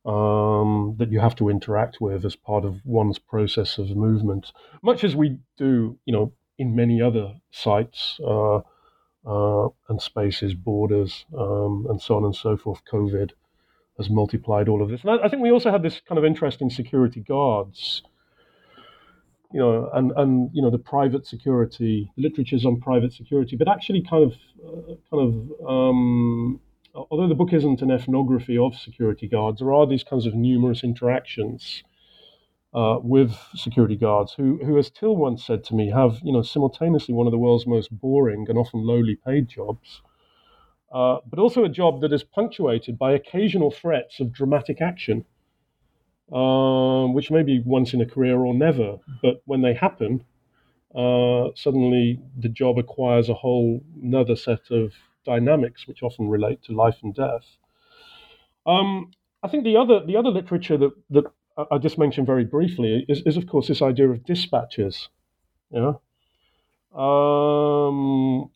[0.04, 5.02] um, that you have to interact with as part of one's process of movement, much
[5.04, 8.60] as we do, you know, in many other sites uh,
[9.26, 12.80] uh, and spaces, borders, um, and so on and so forth.
[12.84, 13.30] COVID
[13.98, 15.02] has multiplied all of this.
[15.02, 18.02] And I, I, think we also had this kind of interest in security guards
[19.52, 23.68] you know, and and you know the private security, the literatures on private security, but
[23.68, 24.32] actually kind of
[24.66, 26.60] uh, kind of um,
[26.94, 30.82] although the book isn't an ethnography of security guards, there are these kinds of numerous
[30.82, 31.82] interactions
[32.74, 36.42] uh, with security guards who, who, as Till once said to me, have you know
[36.42, 40.00] simultaneously one of the world's most boring and often lowly paid jobs,
[40.92, 45.24] uh, but also a job that is punctuated by occasional threats of dramatic action
[46.32, 48.98] um, which may be once in a career or never.
[49.20, 50.24] But when they happen,
[50.94, 54.92] uh, suddenly the job acquires a whole another set of
[55.24, 57.44] dynamics, which often relate to life and death.
[58.66, 59.10] Um,
[59.42, 61.24] I think the other the other literature that that
[61.70, 65.08] I just mentioned very briefly is, is of course this idea of dispatches.
[65.70, 65.94] Yeah.
[66.94, 68.50] Um,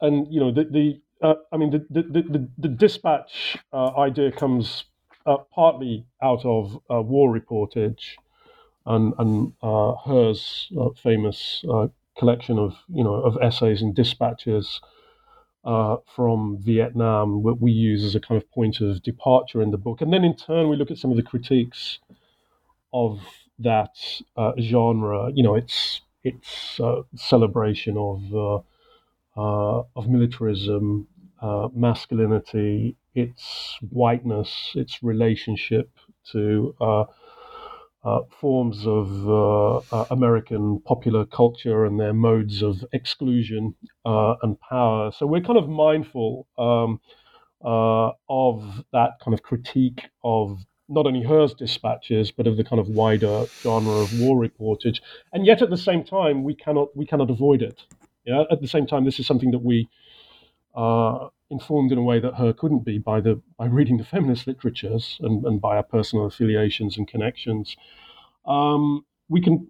[0.00, 4.32] and you know the the uh, I mean the the the, the dispatch uh, idea
[4.32, 4.84] comes
[5.26, 8.16] uh, partly out of uh, war reportage
[8.86, 11.64] and, and uh, Herr's uh, famous
[12.18, 14.80] collection of you know of essays and dispatches
[15.64, 20.00] from Vietnam, what we use as a kind of point of departure in the book,
[20.00, 21.98] and then in turn we look at some of the critiques
[22.92, 23.20] of
[23.58, 23.96] that
[24.60, 25.30] genre.
[25.34, 26.80] You know, it's it's
[27.16, 28.64] celebration of
[29.36, 31.06] of militarism,
[31.74, 35.90] masculinity, its whiteness, its relationship
[36.32, 37.04] to uh,
[38.04, 44.60] uh, forms of uh, uh American popular culture and their modes of exclusion uh, and
[44.60, 45.10] power.
[45.10, 47.00] So we're kind of mindful um,
[47.64, 52.78] uh, of that kind of critique of not only Herr's dispatches, but of the kind
[52.78, 55.00] of wider genre of war reportage.
[55.32, 57.82] And yet, at the same time, we cannot we cannot avoid it.
[58.26, 58.44] Yeah.
[58.50, 59.88] At the same time, this is something that we
[60.74, 64.46] are informed in a way that Herr couldn't be by the by reading the feminist
[64.46, 67.76] literatures and, and by our personal affiliations and connections.
[68.44, 69.68] Um, we can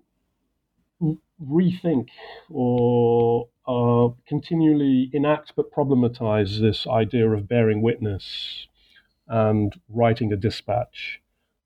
[1.45, 2.09] rethink
[2.51, 8.67] or uh, continually enact but problematize this idea of bearing witness
[9.29, 11.21] and writing a dispatch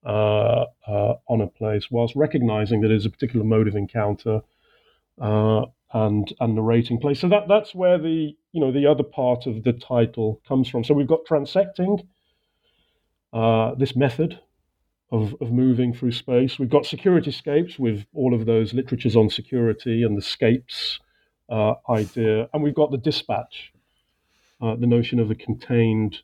[0.05, 4.41] uh, uh, on a place, whilst recognizing that it's a particular mode of encounter
[5.21, 7.21] uh, and and narrating place.
[7.21, 10.85] So that that's where the you know the other part of the title comes from.
[10.85, 12.07] So we've got transecting
[13.33, 14.41] uh, this method
[15.13, 16.59] of, of moving through space.
[16.59, 21.01] We've got security scapes with all of those literatures on security and the scapes
[21.49, 23.73] uh, idea, and we've got the dispatch,
[24.63, 26.19] uh, the notion of a contained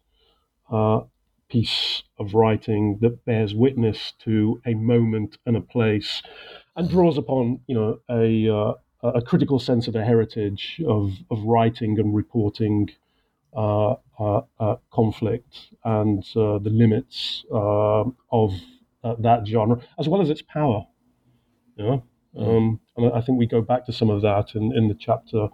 [0.70, 1.00] uh,
[1.48, 6.22] piece of writing that bears witness to a moment and a place,
[6.76, 11.42] and draws upon you know a uh, a critical sense of the heritage of of
[11.44, 12.90] writing and reporting.
[13.56, 18.52] Uh, uh, uh, conflict and uh, the limits uh, of
[19.18, 20.86] that genre, as well as its power.
[21.76, 22.04] You know?
[22.38, 25.48] um, and I think we go back to some of that in, in the chapter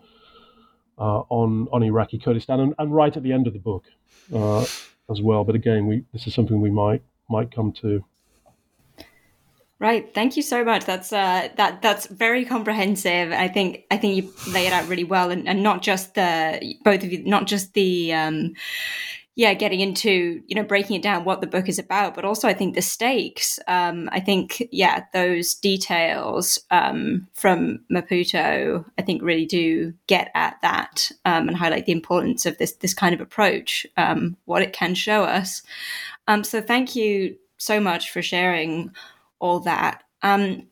[0.96, 3.84] on on Iraqi Kurdistan, and, and, right at the end of the book
[5.10, 5.42] as well.
[5.44, 8.04] But again, we this is something we might might come to.
[9.82, 10.14] Right.
[10.14, 10.84] Thank you so much.
[10.84, 13.32] That's uh, that that's very comprehensive.
[13.32, 16.76] I think I think you lay it out really well, and, and not just the
[16.84, 18.54] both of you, not just the um,
[19.34, 22.46] yeah, getting into you know breaking it down what the book is about, but also
[22.46, 23.58] I think the stakes.
[23.66, 30.62] Um, I think yeah, those details um, from Maputo, I think really do get at
[30.62, 34.72] that um, and highlight the importance of this this kind of approach, um, what it
[34.72, 35.60] can show us.
[36.28, 38.92] Um, so thank you so much for sharing
[39.42, 40.04] all that.
[40.22, 40.68] Um,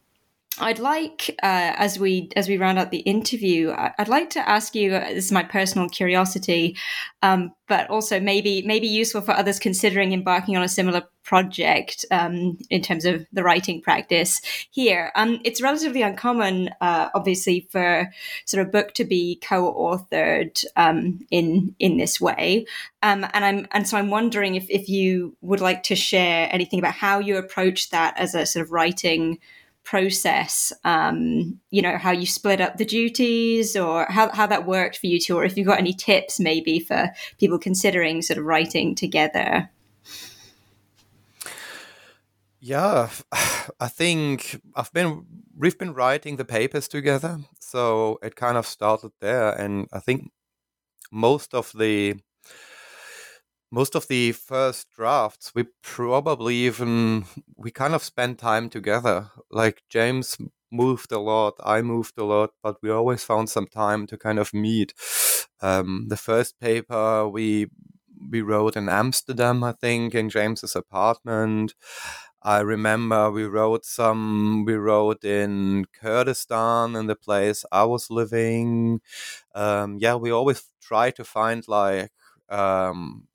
[0.59, 4.75] I'd like, uh, as we as we round out the interview, I'd like to ask
[4.75, 4.95] you.
[4.95, 6.77] Uh, this is my personal curiosity,
[7.23, 12.59] um, but also maybe maybe useful for others considering embarking on a similar project um,
[12.69, 14.41] in terms of the writing practice.
[14.71, 18.11] Here, um, it's relatively uncommon, uh, obviously, for
[18.45, 22.67] sort of book to be co-authored um, in in this way,
[23.03, 26.81] um, and I'm and so I'm wondering if if you would like to share anything
[26.81, 29.39] about how you approach that as a sort of writing
[29.85, 34.99] process um, you know how you split up the duties or how, how that worked
[34.99, 38.45] for you two or if you've got any tips maybe for people considering sort of
[38.45, 39.71] writing together?
[42.61, 43.09] Yeah
[43.81, 45.25] i think i've been
[45.57, 50.31] we've been writing the papers together so it kind of started there and i think
[51.11, 52.17] most of the
[53.71, 57.25] most of the first drafts we probably even
[57.57, 59.31] we kind of spent time together.
[59.51, 60.37] Like james
[60.73, 64.39] moved a lot i moved a lot but we always found some time to kind
[64.39, 64.95] of meet.
[65.63, 67.67] Um, the first paper we
[68.31, 71.75] we wrote in amsterdam i think in james's apartment.
[72.43, 79.01] I remember we wrote some we wrote in kurdistan in the place i was living.
[79.55, 82.13] Um, yeah we always try to find like
[82.51, 83.29] um,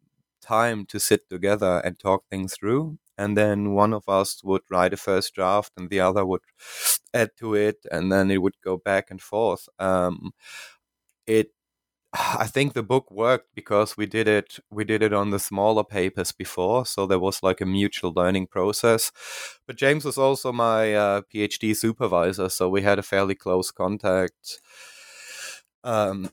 [0.46, 2.98] time to sit together and talk things through.
[3.18, 6.42] And then one of us would write a first draft and the other would
[7.14, 7.86] add to it.
[7.92, 9.70] And then it would go back and forth.
[9.80, 10.32] Um,
[11.28, 11.52] it
[12.14, 15.84] I think the book worked because we did it we did it on the smaller
[15.84, 19.12] papers before, so there was like a mutual learning process.
[19.68, 24.62] But James was also my uh, PhD supervisor, so we had a fairly close contact.
[25.84, 26.30] Um,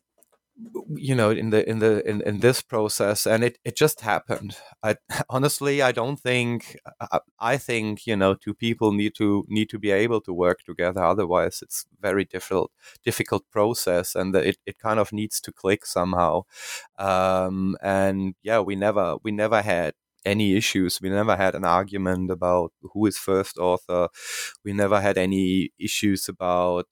[0.94, 4.56] you know in the in the in, in this process and it, it just happened
[4.82, 4.96] i
[5.30, 9.78] honestly i don't think I, I think you know two people need to need to
[9.78, 12.70] be able to work together otherwise it's very difficult
[13.04, 16.42] difficult process and it, it kind of needs to click somehow
[16.98, 19.94] um, and yeah we never we never had
[20.24, 21.00] any issues.
[21.00, 24.08] We never had an argument about who is first author.
[24.64, 26.86] We never had any issues about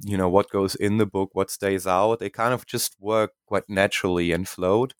[0.00, 3.32] you know what goes in the book what stays out they kind of just work
[3.46, 4.94] quite naturally and flowed.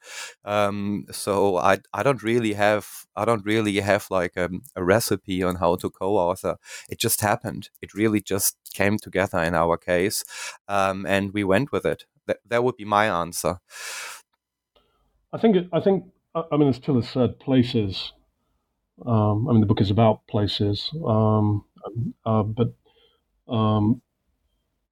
[0.45, 4.85] Um, so i i don't really have i don't really have like a, um, a
[4.85, 6.57] recipe on how to co-author.
[6.89, 7.71] It just happened.
[7.81, 10.25] It really just came together in our case
[10.69, 12.05] um, and we went with it.
[12.27, 13.59] That, that would be my answer.
[15.33, 18.13] I think i think i mean as Tilla said places
[19.07, 21.65] um, i mean the book is about places um,
[22.25, 22.75] uh, but
[23.49, 24.03] um,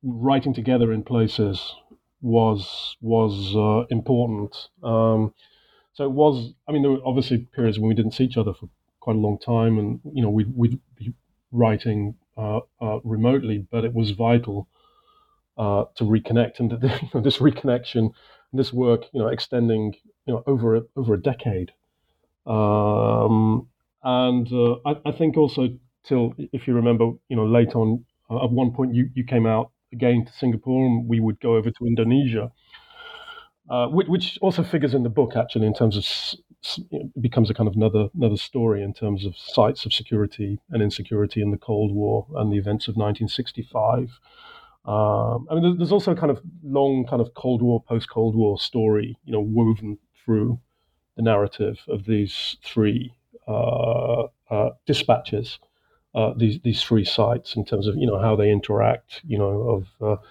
[0.03, 1.74] writing together in places
[2.22, 4.57] was was uh, important.
[4.82, 5.34] Um,
[5.92, 6.53] so it was.
[6.68, 8.68] I mean, there were obviously periods when we didn't see each other for
[9.01, 11.12] quite a long time, and you know, we'd, we'd be
[11.53, 14.68] writing uh, uh, remotely, but it was vital
[15.59, 16.70] uh, to reconnect, and
[17.24, 18.12] this reconnection,
[18.53, 19.94] this work, you know, extending,
[20.26, 21.72] you know, over a, over a decade.
[22.46, 23.68] Um,
[24.03, 25.68] and uh, I, I, think also
[26.05, 29.46] Till, if you remember, you know, late on, uh, at one point you, you came
[29.46, 32.51] out again to Singapore, and we would go over to Indonesia,
[33.68, 36.05] uh, which, which, also figures in the book actually in terms of
[37.20, 41.41] becomes a kind of another another story in terms of sites of security and insecurity
[41.41, 44.18] in the Cold War and the events of 1965.
[44.84, 48.34] Um, I mean, there's also a kind of long, kind of Cold War, post Cold
[48.34, 50.59] War story, you know, woven through
[51.16, 53.14] the narrative of these three
[53.47, 55.59] uh, uh, dispatches,
[56.15, 59.85] uh, these these three sites, in terms of you know how they interact, you know,
[60.01, 60.23] of uh,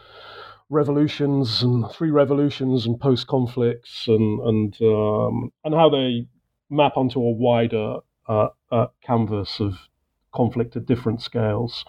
[0.69, 6.27] revolutions and three revolutions and post conflicts, and and um, and how they
[6.69, 9.89] map onto a wider uh, uh, canvas of
[10.31, 11.85] conflict at different scales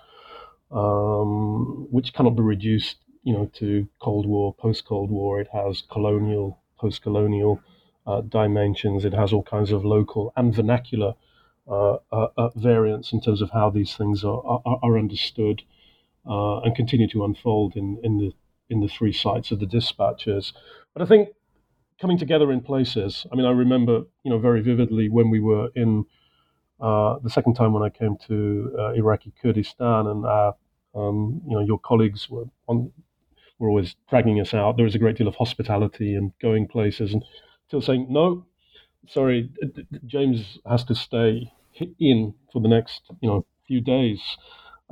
[0.70, 5.40] um, which cannot be reduced, you know, to Cold War, post Cold War.
[5.40, 7.60] It has colonial, post colonial
[8.06, 9.04] uh, dimensions.
[9.04, 11.14] It has all kinds of local and vernacular
[11.70, 15.62] uh, uh, uh variants in terms of how these things are are, are understood
[16.28, 18.32] uh, and continue to unfold in in the
[18.68, 20.52] in the three sites of the dispatches.
[20.94, 21.28] But I think
[22.00, 23.26] coming together in places.
[23.30, 26.06] I mean, I remember, you know, very vividly when we were in
[26.80, 30.54] the second time when I came to Iraqi Kurdistan, and our,
[30.94, 32.90] um, you know, your colleagues were on,
[33.58, 34.76] were always dragging us out.
[34.76, 37.22] There was a great deal of hospitality and going places, and
[37.68, 38.46] still saying, "No,
[39.06, 39.50] sorry,
[40.06, 41.52] James has to stay
[41.98, 44.20] in for the next, you know, few days."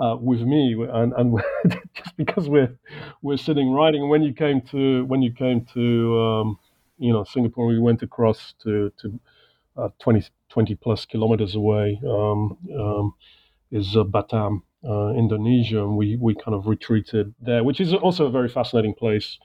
[0.00, 1.42] Uh, with me, and, and
[1.96, 2.78] just because we're
[3.20, 4.08] we're sitting writing.
[4.08, 6.58] When you came to when you came to um,
[6.98, 9.18] you know Singapore, we went across to to
[9.76, 13.14] uh, 20, 20 plus kilometers away um, um,
[13.70, 18.26] is uh, Batam, uh, Indonesia, and we we kind of retreated there, which is also
[18.26, 19.38] a very fascinating place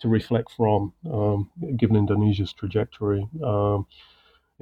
[0.00, 3.86] to reflect from, um, given Indonesia's trajectory um,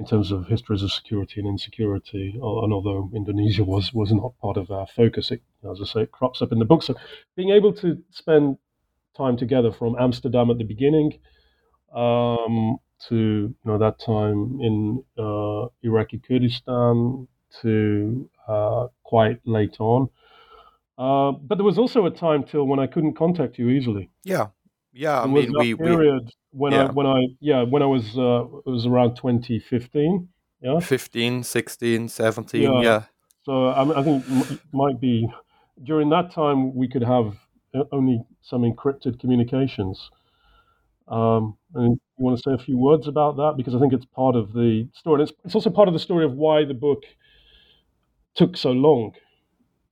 [0.01, 2.31] in terms of histories of security and insecurity.
[2.33, 5.41] And although Indonesia was was not part of our focus, it,
[5.71, 6.81] as I say, it crops up in the book.
[6.83, 6.95] So
[7.35, 8.57] being able to spend
[9.15, 11.19] time together from Amsterdam at the beginning.
[11.93, 12.79] Um,
[13.09, 17.27] to you know that time in uh, Iraqi Kurdistan
[17.61, 20.09] to uh, quite late on.
[20.97, 24.09] Uh, but there was also a time Till when I couldn't contact you easily.
[24.23, 24.47] Yeah,
[24.93, 25.21] yeah.
[25.21, 26.87] I mean, we period we, when yeah.
[26.87, 30.27] I when I yeah when I was uh, it was around 2015.
[30.63, 32.61] Yeah, 15, 16, 17.
[32.61, 32.81] Yeah.
[32.81, 33.03] yeah.
[33.43, 35.27] So I, I think it might be
[35.83, 37.35] during that time we could have
[37.73, 40.11] uh, only some encrypted communications.
[41.07, 44.05] Um, and you want to say a few words about that because I think it's
[44.05, 45.23] part of the story.
[45.23, 47.03] It's, it's also part of the story of why the book
[48.35, 49.13] took so long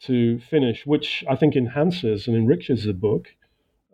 [0.04, 3.28] to finish, which I think enhances and enriches the book,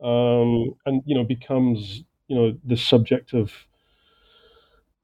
[0.02, 3.52] um, and you know becomes you know the subject of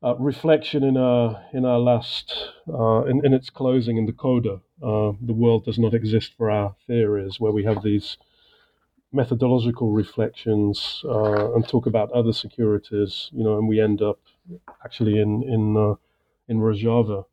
[0.04, 2.34] uh, reflection in our in our last
[2.68, 4.60] uh, in, in its closing in the coda.
[4.82, 8.18] Uh, the world does not exist for our theories, where we have these
[9.14, 14.20] methodological reflections uh, and talk about other securities, you know, and we end up
[14.84, 15.96] actually in in uh,
[16.48, 17.26] in Rojava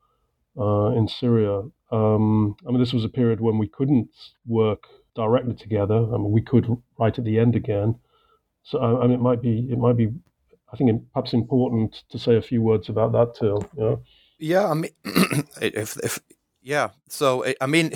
[0.58, 1.62] uh, in Syria.
[1.90, 4.10] Um, I mean, this was a period when we couldn't
[4.46, 5.96] work directly together.
[5.96, 6.66] I mean, we could
[6.98, 7.96] write at the end again.
[8.62, 10.10] So I mean, it might be it might be
[10.72, 13.58] I think perhaps important to say a few words about that too.
[13.76, 13.96] Yeah.
[14.40, 14.92] Yeah, I mean,
[15.60, 16.20] if if
[16.68, 17.92] yeah so i mean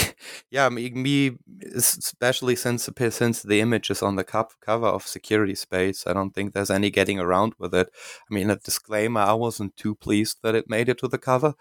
[0.50, 1.32] yeah me
[1.76, 6.54] especially since since the image is on the cover of security scapes i don't think
[6.54, 7.90] there's any getting around with it.
[8.30, 11.52] I mean a disclaimer i wasn't too pleased that it made it to the cover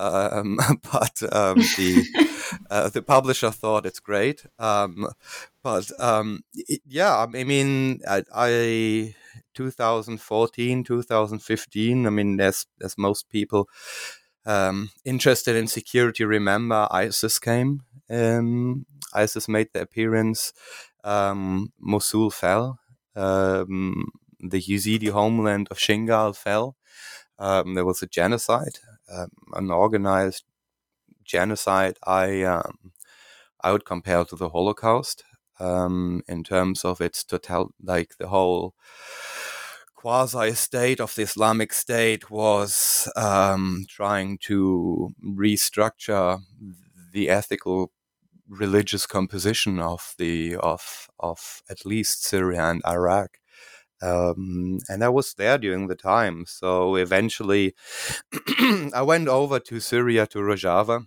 [0.00, 0.58] um,
[0.92, 2.04] but um, the
[2.70, 5.06] uh, the publisher thought it's great um,
[5.62, 9.14] but um, it, yeah i mean I, I
[9.54, 13.68] 2014 2015 i mean as as most people
[14.48, 17.82] um, interested in security remember ISIS came.
[18.10, 20.54] Um, ISIS made the appearance.
[21.04, 22.80] Um, Mosul fell.
[23.14, 24.08] Um,
[24.40, 26.76] the Yazidi homeland of Shingal fell.
[27.38, 28.78] Um, there was a genocide,
[29.12, 30.44] um, an organized
[31.24, 31.98] genocide.
[32.06, 32.62] I
[33.60, 35.24] I would compare to the Holocaust
[35.60, 38.74] in terms of its total, like the whole
[39.98, 46.38] quasi state of the Islamic State was um, trying to restructure
[47.12, 47.90] the ethical
[48.48, 53.38] religious composition of the of of at least Syria and Iraq.
[54.00, 56.44] Um, and I was there during the time.
[56.46, 57.74] So eventually,
[58.94, 61.06] I went over to Syria to Rojava,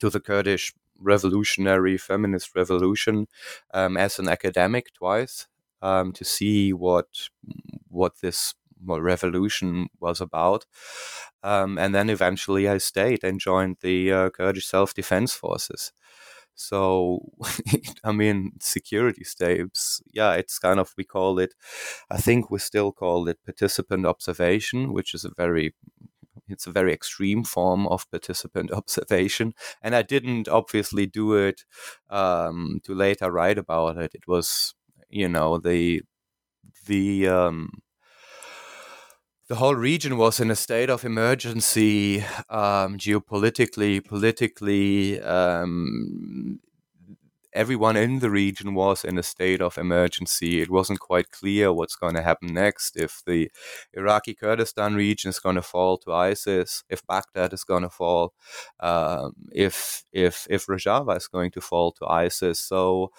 [0.00, 3.28] to the Kurdish revolutionary feminist revolution
[3.72, 5.46] um, as an academic twice
[5.82, 7.28] um, to see what
[7.88, 8.54] what this
[8.84, 10.66] revolution was about.
[11.42, 15.92] Um, and then eventually I stayed and joined the uh, Kurdish Self Defense Forces.
[16.54, 17.20] So,
[18.04, 21.54] I mean, security steps, yeah, it's kind of, we call it,
[22.10, 25.74] I think we still call it participant observation, which is a very
[26.48, 31.64] it's a very extreme form of participant observation and i didn't obviously do it
[32.10, 34.74] um, to later write about it it was
[35.12, 36.02] you know the
[36.86, 37.70] the um,
[39.48, 46.58] the whole region was in a state of emergency um, geopolitically politically um,
[47.52, 50.60] everyone in the region was in a state of emergency.
[50.60, 52.96] It wasn't quite clear what's going to happen next.
[52.96, 53.50] If the
[53.92, 58.32] Iraqi Kurdistan region is going to fall to ISIS, if Baghdad is going to fall,
[58.80, 62.58] um, if if if Rojava is going to fall to ISIS.
[62.60, 63.10] So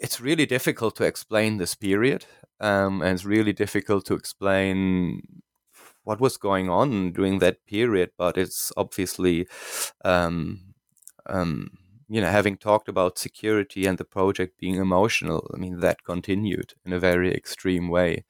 [0.00, 2.26] it's really difficult to explain this period,
[2.60, 5.42] um, and it's really difficult to explain
[6.04, 8.10] what was going on during that period.
[8.16, 9.46] But it's obviously
[10.04, 10.74] um,
[11.26, 11.70] um,
[12.10, 16.74] you know, having talked about security and the project being emotional, I mean, that continued
[16.84, 18.24] in a very extreme way.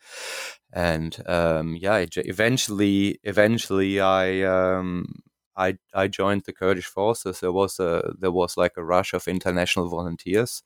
[0.71, 5.23] And um, yeah, eventually, eventually, I um,
[5.57, 7.41] I I joined the Kurdish forces.
[7.41, 10.63] There was a there was like a rush of international volunteers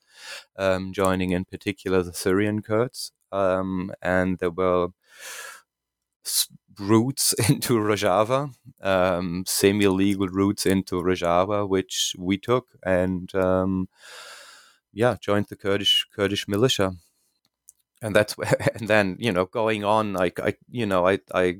[0.57, 4.89] um, joining, in particular the Syrian Kurds, um, and there were
[6.79, 13.89] routes into Rojava, um, semi-legal routes into Rojava, which we took, and um,
[14.93, 16.93] yeah, joined the Kurdish Kurdish militia.
[18.05, 18.37] And that's
[18.79, 21.57] and then you know going on like I you know I I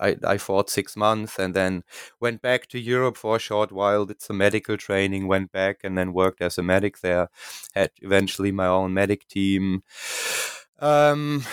[0.00, 1.84] I, I fought six months and then
[2.18, 5.96] went back to Europe for a short while did some medical training went back and
[5.96, 7.28] then worked as a medic there
[7.76, 9.84] had eventually my own medic team.
[10.80, 11.44] Um,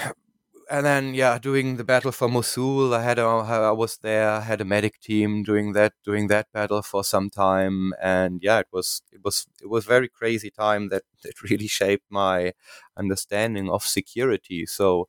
[0.69, 4.41] and then yeah, doing the battle for Mosul, I had a, I was there, I
[4.41, 8.67] had a medic team doing that doing that battle for some time, and yeah, it
[8.71, 12.53] was it was it was very crazy time that that really shaped my
[12.97, 14.65] understanding of security.
[14.65, 15.07] So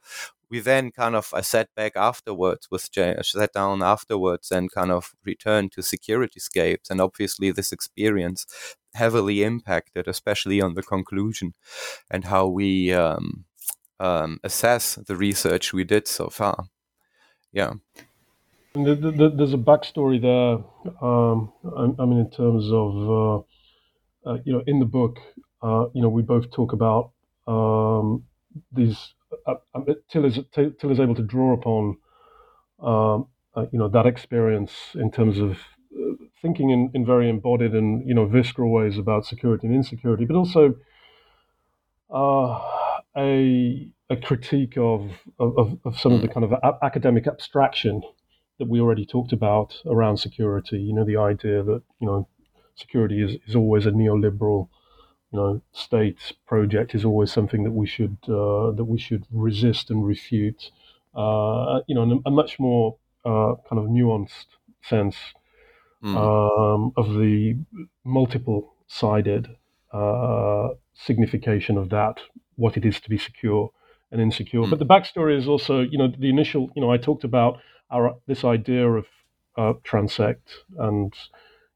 [0.51, 4.93] we then kind of I sat back afterwards with Jay, sat down afterwards and kind
[4.93, 8.47] of returned to security scapes, and obviously this experience
[8.95, 11.55] heavily impacted, especially on the conclusion
[12.11, 13.45] and how we um,
[14.01, 16.67] um, assess the research we did so far.
[17.53, 17.75] Yeah.
[18.75, 20.59] The, the, there's a backstory there.
[21.01, 25.19] Um, I, I, mean, in terms of, uh, uh, you know, in the book,
[25.63, 27.13] uh, you know, we both talk about
[27.47, 28.25] um,
[28.73, 29.15] these.
[29.47, 29.81] Uh, uh,
[30.11, 31.97] Till is Till is able to draw upon,
[32.81, 35.59] um, uh, you know, that experience in terms of
[36.43, 40.37] thinking in, in very embodied and you know visceral ways about security and insecurity, but
[40.37, 40.75] also
[43.17, 46.33] a a critique of of, of some of the hmm.
[46.33, 48.03] kind of a- academic abstraction
[48.59, 50.79] that we already talked about around security.
[50.79, 52.29] You know, the idea that you know
[52.75, 54.69] security is, is always a neoliberal
[55.33, 59.91] you know state project is always something that we should uh, that we should resist
[59.91, 60.71] and refute.
[61.15, 64.47] Uh, you know, in a, a much more uh, kind of nuanced
[64.83, 65.17] sense
[66.05, 66.15] mm.
[66.15, 67.57] um, of the
[68.05, 69.49] multiple sided
[69.93, 72.21] uh, signification of that
[72.57, 73.71] what it is to be secure
[74.11, 74.61] and insecure.
[74.61, 74.71] Mm.
[74.71, 77.59] But the backstory is also, you know, the initial, you know, I talked about
[77.91, 79.07] our this idea of
[79.57, 81.15] uh, transect and,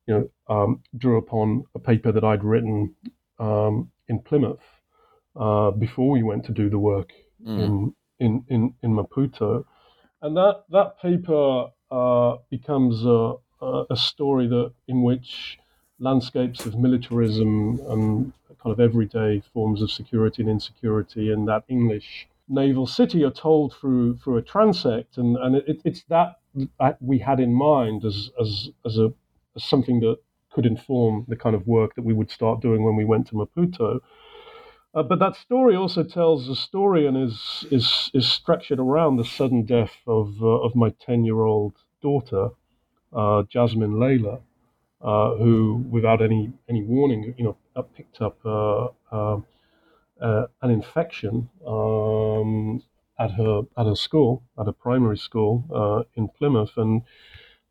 [0.07, 2.95] you know, um, drew upon a paper that I'd written
[3.39, 4.61] um, in Plymouth
[5.37, 7.12] uh, before we went to do the work
[7.45, 7.59] mm.
[7.59, 9.64] in, in, in, in Maputo.
[10.22, 15.59] And that, that paper uh, becomes a, a story that in which
[16.01, 18.32] landscapes of militarism and
[18.62, 23.72] kind of everyday forms of security and insecurity in that English naval city are told
[23.74, 26.36] through through a transect, and and it, it's that
[27.01, 29.12] we had in mind as as as a
[29.57, 30.16] as something that
[30.53, 33.34] could inform the kind of work that we would start doing when we went to
[33.34, 34.01] Maputo.
[34.92, 39.24] Uh, but that story also tells a story and is is is structured around the
[39.24, 42.48] sudden death of uh, of my ten year old daughter,
[43.12, 44.40] uh, Jasmine Layla,
[45.03, 47.57] uh, who, without any any warning, you know,
[47.96, 49.46] picked up uh, um,
[50.20, 52.82] uh, an infection um,
[53.18, 57.03] at her at her school, at a primary school uh, in Plymouth, and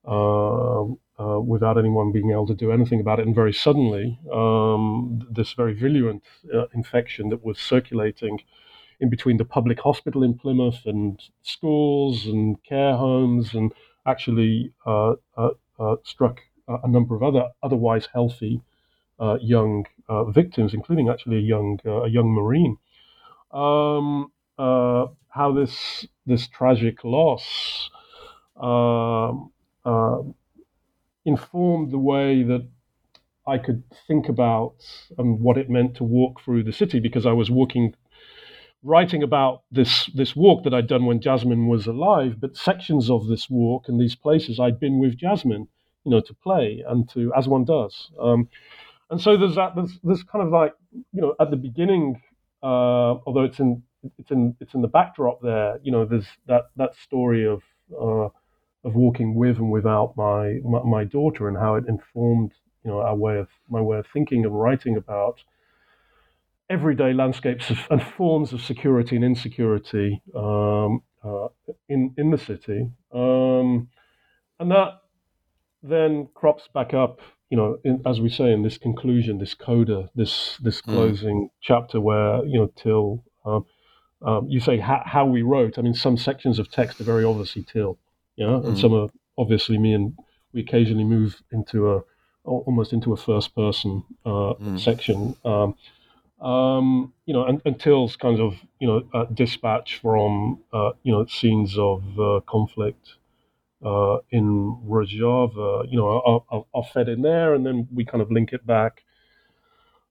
[0.08, 0.84] uh,
[1.20, 5.54] uh, without anyone being able to do anything about it, and very suddenly, um, this
[5.54, 6.24] very virulent
[6.74, 8.40] infection that was circulating
[9.00, 13.72] in between the public hospital in Plymouth and schools and care homes, and
[14.06, 14.74] actually
[16.04, 16.42] struck
[16.84, 18.62] a number of other otherwise healthy
[19.20, 22.78] uh, young uh, victims, including actually a young uh, a young marine.
[23.52, 24.32] Um,
[25.30, 27.90] how this this tragic loss
[28.60, 29.52] um,
[29.86, 30.20] uh,
[31.26, 32.68] informed the way that
[33.48, 34.76] I could think about
[35.18, 37.96] um, what it meant to walk through the city because I was walking,
[38.84, 42.40] writing about this this walk that I'd done when Jasmine was alive.
[42.40, 45.68] But sections of this walk and these places I'd been with Jasmine,
[46.04, 48.12] you know, to play and to as one does.
[48.20, 48.50] Um,
[49.10, 49.76] and so there's that.
[49.76, 52.22] There's, there's kind of like you know at the beginning,
[52.62, 53.84] uh, although it's in
[54.18, 55.80] it's in it's in the backdrop there.
[55.84, 58.30] You know, there's that that story of uh,
[58.84, 63.00] of walking with and without my, my, my daughter and how it informed you know
[63.00, 65.44] our way of my way of thinking and writing about
[66.70, 71.48] everyday landscapes of, and forms of security and insecurity um, uh,
[71.90, 73.90] in in the city, um,
[74.60, 75.02] and that
[75.82, 77.20] then crops back up.
[77.50, 80.92] You know, in, as we say in this conclusion, this coda, this this hmm.
[80.92, 81.50] closing mm.
[81.62, 83.66] chapter, where you know Till, um,
[84.22, 85.80] um, you say how, how we wrote.
[85.80, 87.98] I mean, some sections of text are very obviously Till,
[88.36, 88.68] yeah, mm.
[88.68, 90.16] and some are obviously me, and
[90.54, 92.02] we occasionally move into a
[92.44, 94.80] almost into a first person uh, mm.
[94.80, 95.36] section.
[95.44, 95.76] Um,
[96.42, 101.12] um, you know, and, and Till's kind of you know uh, dispatch from uh, you
[101.12, 103.16] know scenes of uh, conflict
[103.84, 108.32] uh, in Rojava, you know, are, are, fed in there, and then we kind of
[108.32, 109.04] link it back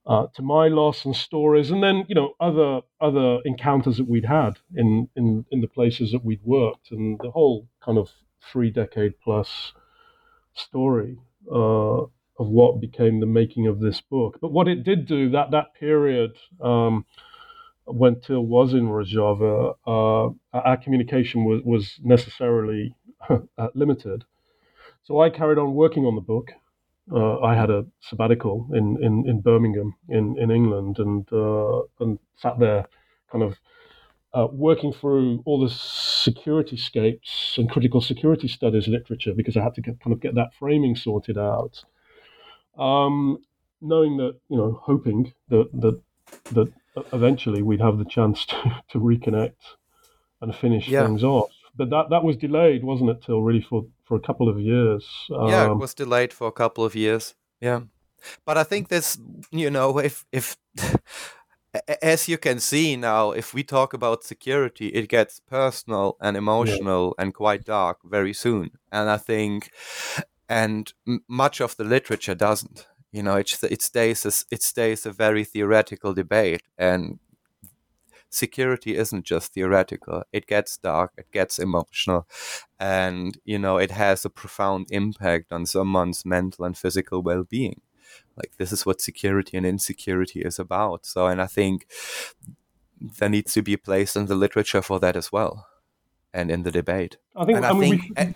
[0.06, 4.24] uh, to my loss and stories, and then you know other other encounters that we'd
[4.24, 8.10] had in in in the places that we'd worked, and the whole kind of
[8.50, 9.74] three decade plus
[10.54, 11.18] story
[11.52, 14.38] uh, of what became the making of this book.
[14.40, 17.04] But what it did do that that period um,
[17.84, 22.94] when Till was in Rojava, uh, our communication was was necessarily
[23.30, 24.24] uh, limited.
[25.04, 26.52] So I carried on working on the book.
[27.10, 32.18] Uh, I had a sabbatical in, in, in Birmingham in, in England and uh, and
[32.36, 32.86] sat there
[33.32, 33.58] kind of
[34.34, 39.74] uh, working through all the security scapes and critical security studies literature because I had
[39.76, 41.82] to get, kind of get that framing sorted out.
[42.76, 43.38] Um,
[43.80, 46.00] knowing that, you know, hoping that that
[46.52, 46.72] that
[47.12, 49.76] eventually we'd have the chance to, to reconnect
[50.40, 51.06] and finish yeah.
[51.06, 51.50] things off.
[51.78, 55.06] But that that was delayed, wasn't it, Till really for, for a couple of years.
[55.34, 57.34] Um, yeah, it um, was delayed for a couple of years.
[57.60, 57.82] Yeah.
[58.44, 59.18] But I think this,
[59.52, 60.56] you know, if if
[62.02, 67.14] as you can see now, if we talk about security, it gets personal and emotional
[67.16, 67.22] yeah.
[67.22, 68.70] and quite dark very soon.
[68.90, 69.70] And I think,
[70.48, 70.92] and
[71.28, 72.86] much of the literature doesn't.
[73.12, 77.18] You know, it it stays a, it stays a very theoretical debate, and
[78.30, 80.24] security isn't just theoretical.
[80.32, 82.26] It gets dark, it gets emotional,
[82.78, 87.80] and you know, it has a profound impact on someone's mental and physical well-being.
[88.36, 91.04] Like this is what security and insecurity is about.
[91.04, 91.86] So and i think
[93.00, 95.66] there needs to be a place in the literature for that as well
[96.32, 97.16] and in the debate.
[97.36, 98.34] I think, and I, I mean, think we,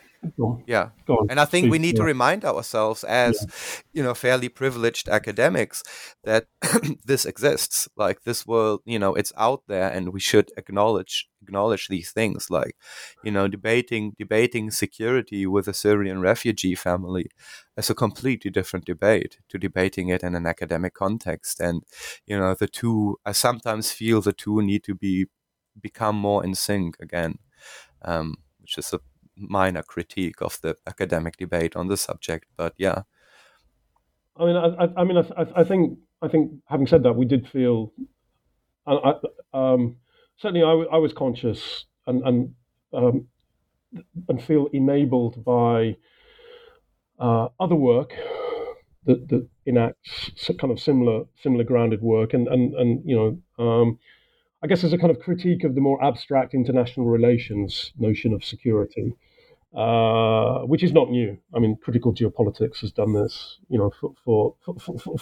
[0.67, 0.91] yeah.
[1.29, 3.83] And I think we need to remind ourselves as, yeah.
[3.93, 5.83] you know, fairly privileged academics
[6.25, 6.47] that
[7.05, 7.89] this exists.
[7.97, 12.51] Like this world, you know, it's out there and we should acknowledge acknowledge these things
[12.51, 12.77] like,
[13.25, 17.27] you know, debating debating security with a Syrian refugee family
[17.77, 21.61] is a completely different debate to debating it in an academic context.
[21.61, 21.83] And,
[22.27, 25.27] you know, the two I sometimes feel the two need to be
[25.81, 27.39] become more in sync again.
[28.05, 29.01] Um, which is a
[29.37, 32.47] minor critique of the academic debate on the subject.
[32.57, 33.03] But yeah,
[34.37, 37.49] I mean, I, I mean, I, I, think, I think, having said that, we did
[37.49, 37.93] feel,
[38.87, 39.15] I,
[39.53, 39.97] um,
[40.39, 42.55] certainly, I, was conscious and and
[42.93, 43.27] um,
[44.29, 45.97] and feel enabled by
[47.19, 48.15] uh, other work
[49.05, 53.65] that that enacts kind of similar similar grounded work, and and and you know.
[53.65, 53.99] Um,
[54.63, 58.45] I guess as a kind of critique of the more abstract international relations notion of
[58.45, 59.13] security,
[59.77, 61.37] uh, which is not new.
[61.55, 65.17] I mean, critical geopolitics has done this, you know, for for for for,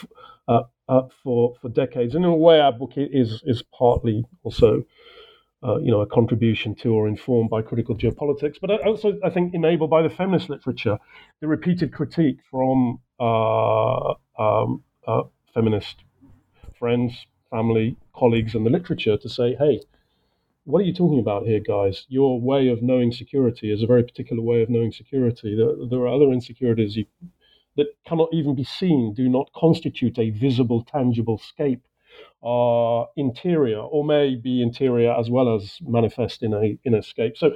[0.46, 2.14] uh, uh, for, for decades.
[2.14, 4.84] And in a way, our book is is partly also,
[5.62, 9.54] uh, you know, a contribution to or informed by critical geopolitics, but also I think
[9.54, 10.98] enabled by the feminist literature,
[11.40, 15.22] the repeated critique from uh, um, uh,
[15.54, 16.04] feminist
[16.78, 19.80] friends, family, colleagues, and the literature to say, hey,
[20.64, 22.06] what are you talking about here, guys?
[22.08, 25.56] Your way of knowing security is a very particular way of knowing security.
[25.56, 27.06] There, there are other insecurities you,
[27.76, 31.82] that cannot even be seen, do not constitute a visible, tangible scape,
[32.42, 37.36] are interior or may be interior as well as manifest in a in a scape.
[37.36, 37.52] So,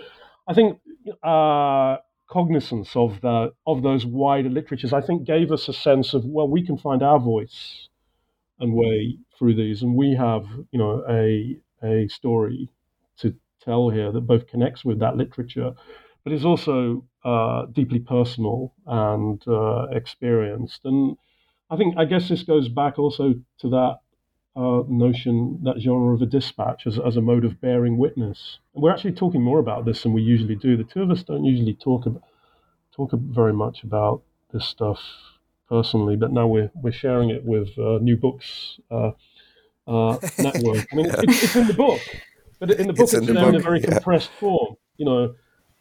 [0.47, 0.79] I think
[1.23, 1.97] uh,
[2.29, 6.49] cognizance of the of those wider literatures, I think, gave us a sense of well,
[6.49, 7.89] we can find our voice
[8.61, 12.69] and way through these, and we have you know a a story
[13.19, 15.73] to tell here that both connects with that literature,
[16.23, 20.81] but is also uh, deeply personal and uh, experienced.
[20.85, 21.17] And
[21.71, 23.99] I think I guess this goes back also to that
[24.57, 28.59] uh, notion, that genre of a dispatch as, as a mode of bearing witness.
[28.75, 30.77] And we're actually talking more about this than we usually do.
[30.77, 32.23] The two of us don't usually talk about,
[32.97, 35.01] talk very much about this stuff
[35.69, 39.13] personally, but now we're we're sharing it with uh, New Books uh,
[39.87, 40.87] uh, Network.
[40.93, 41.21] I mean, yeah.
[41.23, 42.01] it's, it's, in the book,
[42.59, 43.91] but in the book it's, it's in, there book, in a very yeah.
[43.91, 44.77] compressed form.
[44.97, 45.35] You know,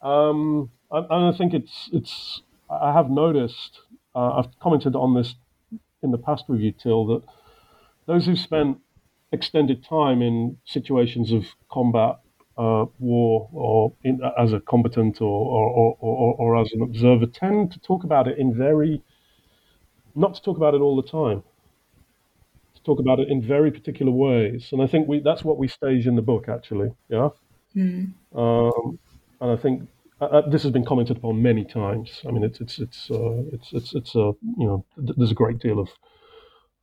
[0.08, 2.42] um, and I think it's it's.
[2.70, 3.80] I have noticed.
[4.16, 5.36] Uh, I've commented on this
[6.04, 7.24] in the past review, Till, that
[8.06, 8.78] those who spent
[9.32, 12.20] extended time in situations of combat,
[12.58, 17.72] uh, war, or in, as a combatant or or, or, or, as an observer tend
[17.72, 19.02] to talk about it in very,
[20.16, 21.44] not to talk about it all the time,
[22.76, 24.70] to talk about it in very particular ways.
[24.72, 26.92] And I think we that's what we stage in the book, actually.
[27.10, 27.30] Yeah.
[27.76, 28.14] Mm.
[28.36, 29.00] Um,
[29.42, 29.90] and I think
[30.22, 32.22] uh, uh, this has been commented upon many times.
[32.28, 35.32] I mean, it's it's it's uh, it's it's it's a uh, you know th- there's
[35.32, 35.90] a great deal of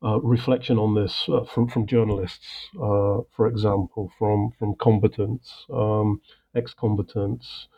[0.03, 6.20] uh, reflection on this uh, from from journalists, uh, for example, from from combatants, um,
[6.55, 7.68] ex-combatants,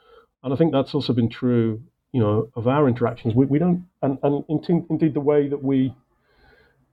[0.42, 1.82] and I think that's also been true,
[2.12, 3.34] you know, of our interactions.
[3.34, 4.44] We, we don't, and, and
[4.90, 5.94] indeed the way that we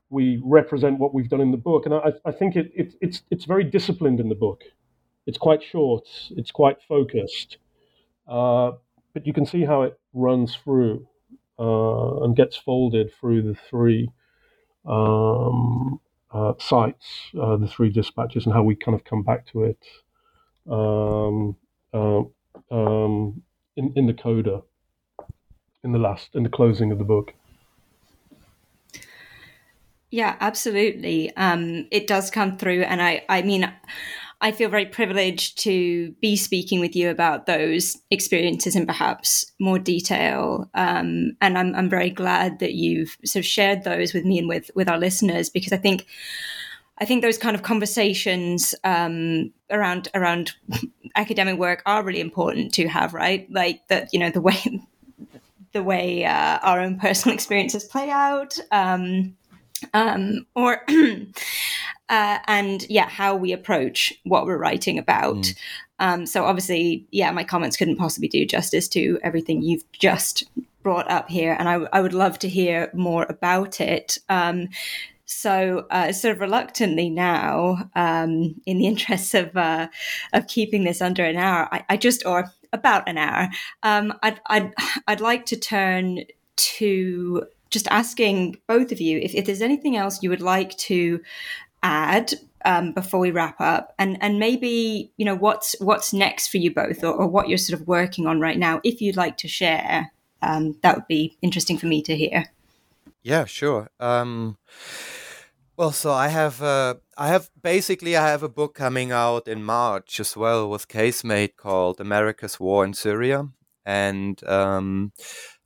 [0.09, 3.23] we represent what we've done in the book, and I, I think it, it it's
[3.29, 4.63] it's very disciplined in the book.
[5.27, 6.07] It's quite short.
[6.31, 7.57] It's quite focused,
[8.27, 8.71] uh,
[9.13, 11.07] but you can see how it runs through
[11.59, 14.09] uh, and gets folded through the three
[14.85, 15.99] um,
[16.31, 17.05] uh, sites,
[17.39, 19.85] uh, the three dispatches, and how we kind of come back to it
[20.69, 21.55] um,
[21.93, 22.21] uh,
[22.71, 23.41] um,
[23.75, 24.61] in, in the coda,
[25.83, 27.33] in the last, in the closing of the book.
[30.11, 31.35] Yeah, absolutely.
[31.35, 33.71] Um, it does come through, and I, I mean,
[34.41, 39.77] I feel very privileged to be speaking with you about those experiences in perhaps more
[39.77, 40.69] detail.
[40.73, 44.47] Um, and I'm, I'm very glad that you've sort of shared those with me and
[44.47, 46.05] with, with our listeners because I think
[47.01, 50.51] I think those kind of conversations um, around around
[51.15, 53.49] academic work are really important to have, right?
[53.49, 54.81] Like that, you know, the way
[55.71, 59.35] the way uh, our own personal experiences play out, um,
[59.93, 60.81] um, or
[62.09, 65.35] uh, and yeah, how we approach what we're writing about.
[65.35, 65.57] Mm.
[65.99, 70.43] Um, so obviously, yeah, my comments couldn't possibly do justice to everything you've just
[70.81, 74.17] brought up here, and I, w- I would love to hear more about it.
[74.29, 74.69] Um,
[75.25, 79.89] so, uh, sort of reluctantly now, um, in the interests of uh,
[80.33, 83.49] of keeping this under an hour, I, I just or about an hour,
[83.83, 84.73] um, I'd, I'd
[85.07, 90.23] I'd like to turn to just asking both of you if, if there's anything else
[90.23, 91.21] you would like to
[91.83, 92.33] add
[92.65, 96.73] um, before we wrap up, and and maybe you know what's what's next for you
[96.73, 99.47] both, or, or what you're sort of working on right now, if you'd like to
[99.47, 100.11] share.
[100.41, 102.45] Um, that would be interesting for me to hear.
[103.23, 103.89] Yeah, sure.
[103.99, 104.57] Um,
[105.79, 109.63] well, so I have uh, I have basically I have a book coming out in
[109.63, 113.47] March as well with Casemate called America's War in Syria,
[113.85, 115.13] and um,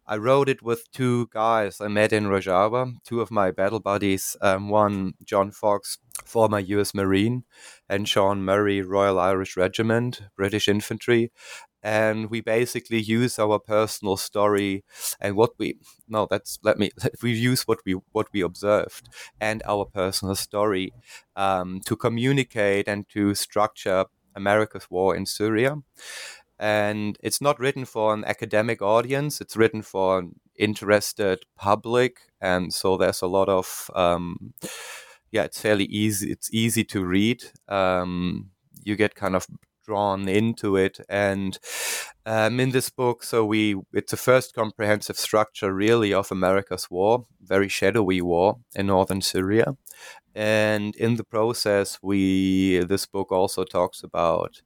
[0.06, 4.38] I wrote it with two guys I met in Rojava, two of my battle buddies.
[4.40, 7.46] Um, one, John Fox, former US Marine,
[7.90, 11.32] and Sean Murray, Royal Irish Regiment, British Infantry.
[11.84, 14.86] And we basically use our personal story
[15.20, 19.10] and what we no that's let me we use what we what we observed
[19.42, 20.94] and our personal story
[21.36, 24.06] um, to communicate and to structure
[24.36, 25.78] America's war in Syria.
[26.60, 29.42] And it's not written for an academic audience.
[29.42, 32.20] It's written for an interested public.
[32.40, 34.54] And so there's a lot of um,
[35.32, 37.44] yeah it's fairly easy it's easy to read.
[37.68, 38.52] Um,
[38.84, 39.48] you get kind of
[39.86, 41.60] drawn into it and
[42.26, 47.26] um, in this book so we it's the first comprehensive structure really of america's war
[47.42, 49.76] very shadowy war in northern syria
[50.36, 54.62] and in the process we this book also talks about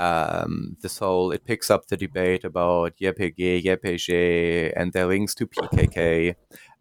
[0.00, 5.46] um, this whole it picks up the debate about YPG, YPJ, and their links to
[5.46, 6.34] PKK.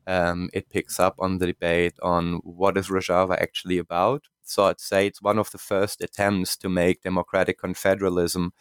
[0.08, 4.24] Um, it picks up on the debate on what is Rojava actually about.
[4.50, 8.52] So I'd say it's one of the first attempts to make democratic confederalism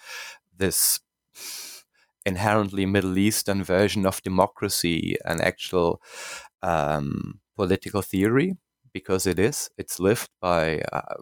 [0.57, 1.01] this
[2.26, 6.01] inherently Middle Eastern version of democracy an actual
[6.62, 8.57] um, political theory
[8.93, 9.70] because it is.
[9.78, 11.14] It's lived by uh,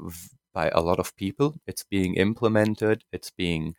[0.56, 1.48] by a lot of people.
[1.66, 3.04] It's being implemented.
[3.12, 3.74] It's being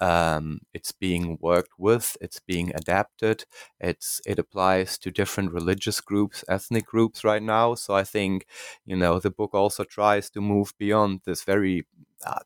[0.00, 2.16] um, it's being worked with.
[2.20, 3.44] It's being adapted.
[3.80, 7.74] It's it applies to different religious groups, ethnic groups right now.
[7.74, 8.46] So I think
[8.84, 11.86] you know the book also tries to move beyond this very
[12.26, 12.40] uh,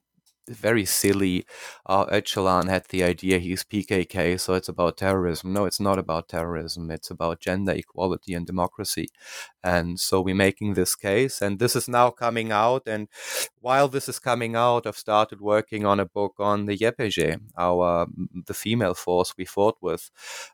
[0.48, 1.44] very silly.
[1.86, 5.52] Uh, Öcalan had the idea he's PKK, so it's about terrorism.
[5.52, 6.90] No, it's not about terrorism.
[6.90, 9.08] It's about gender equality and democracy.
[9.62, 12.84] And so we're making this case, and this is now coming out.
[12.86, 13.08] And
[13.60, 18.06] while this is coming out, I've started working on a book on the YPJ, our
[18.46, 20.10] the female force we fought with.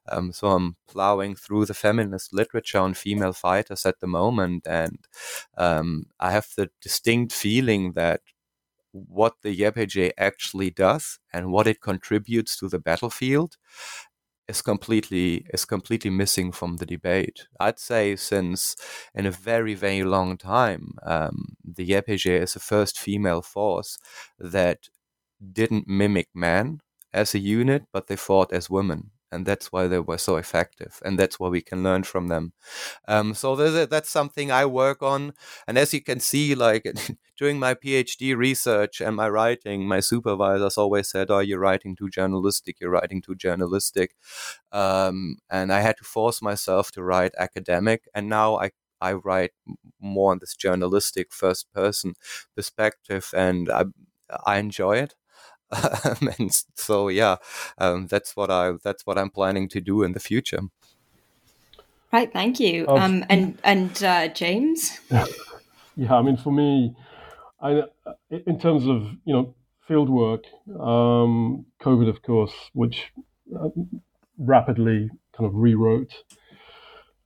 [0.08, 4.98] Um, so I'm plowing through the feminist literature on female fighters at the moment, and
[5.56, 8.20] um, I have the distinct feeling that
[9.08, 13.56] what the YPJ actually does and what it contributes to the battlefield
[14.48, 17.46] is completely is completely missing from the debate.
[17.60, 18.76] I'd say since
[19.14, 23.98] in a very very long time, um, the YPJ is the first female force
[24.38, 24.88] that
[25.52, 26.80] didn't mimic men
[27.12, 31.00] as a unit, but they fought as women and that's why they were so effective
[31.04, 32.52] and that's why we can learn from them.
[33.08, 35.32] Um, so a, that's something i work on
[35.66, 36.84] and as you can see like
[37.38, 42.08] during my phd research and my writing my supervisors always said oh you're writing too
[42.10, 44.14] journalistic you're writing too journalistic.
[44.72, 49.52] Um, and i had to force myself to write academic and now i I write
[50.00, 52.14] more on this journalistic first person
[52.56, 53.84] perspective and I,
[54.46, 55.14] I enjoy it
[56.38, 57.36] and so yeah,
[57.78, 60.60] um, that's what I that's what I'm planning to do in the future.
[62.12, 62.86] Right, thank you.
[62.88, 65.00] Um, and and uh, James.
[65.10, 66.94] yeah, I mean, for me,
[67.60, 67.82] I
[68.30, 69.54] in terms of you know
[69.88, 70.44] field work,
[70.80, 73.12] um, COVID, of course, which
[73.54, 73.68] uh,
[74.38, 76.12] rapidly kind of rewrote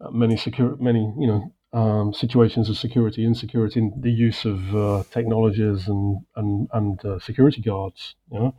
[0.00, 5.02] uh, many secure many you know um, situations of security, insecurity, the use of uh,
[5.10, 8.14] technologies and and, and uh, security guards.
[8.32, 8.54] You know?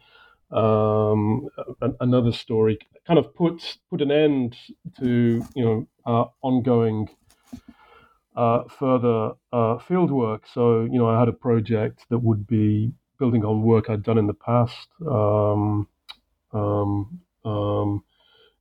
[0.51, 1.47] um,
[1.99, 4.55] another story kind of put put an end
[4.99, 7.09] to you know uh, ongoing
[8.35, 10.43] further uh, field work.
[10.53, 14.17] So you know I had a project that would be building on work I'd done
[14.17, 14.87] in the past.
[15.05, 15.87] Um,
[16.53, 18.03] um, um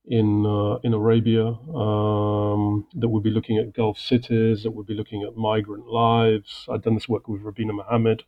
[0.05, 4.95] in uh, in Arabia um, that would be looking at Gulf cities, that would be
[4.95, 6.65] looking at migrant lives.
[6.69, 8.23] I'd done this work with Rabina Mohammed,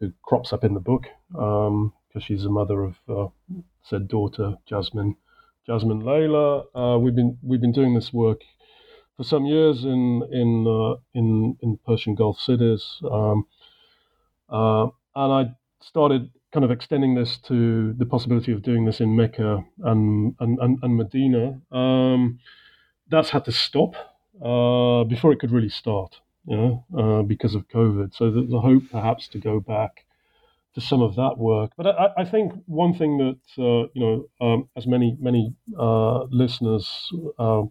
[0.00, 3.28] who crops up in the book because um, she's the mother of uh,
[3.82, 5.16] said daughter Jasmine
[5.66, 6.64] Jasmine Layla.
[6.74, 8.42] Uh, we've been we've been doing this work
[9.16, 13.46] for some years in in uh, in in Persian Gulf cities, um,
[14.48, 19.16] uh, and I started kind of extending this to the possibility of doing this in
[19.16, 22.38] Mecca and and, and, and Medina, um,
[23.08, 23.94] that's had to stop
[24.40, 28.14] uh, before it could really start, you know, uh, because of COVID.
[28.14, 30.04] So the, the, hope perhaps to go back
[30.74, 31.72] to some of that work.
[31.76, 36.24] But I, I think one thing that uh, you know, um, as many many uh,
[36.24, 37.70] listeners um,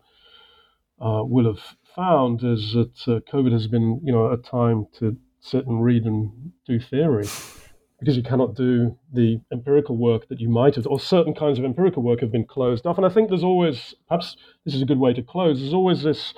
[1.00, 5.18] uh, will have found, is that uh, COVID has been you know a time to
[5.40, 7.28] sit and read and do theory
[8.02, 11.64] because you cannot do the empirical work that you might have, or certain kinds of
[11.64, 12.98] empirical work have been closed off.
[12.98, 14.36] And I think there's always, perhaps
[14.66, 16.34] this is a good way to close, there's always this,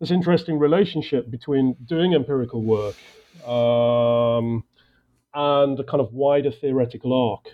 [0.00, 2.96] this interesting relationship between doing empirical work
[3.46, 4.64] um,
[5.34, 7.52] and a kind of wider theoretical arc.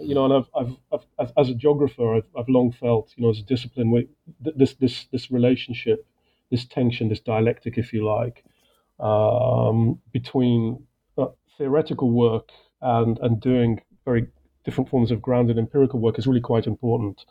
[0.00, 3.30] You know, and I've, I've, I've as a geographer, I've, I've long felt, you know,
[3.30, 4.08] as a discipline,
[4.40, 6.06] this, this, this relationship,
[6.50, 8.44] this tension, this dialectic, if you like,
[8.98, 10.86] um, between
[11.60, 12.48] theoretical work
[12.80, 14.26] and, and doing very
[14.64, 17.26] different forms of grounded empirical work is really quite important.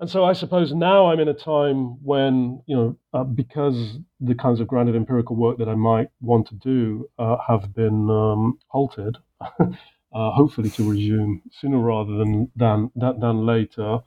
[0.00, 4.34] And so I suppose now I'm in a time when, you know, uh, because the
[4.34, 8.58] kinds of grounded empirical work that I might want to do uh, have been um,
[8.68, 9.66] halted, uh,
[10.12, 13.98] hopefully to resume sooner rather than than than, than later,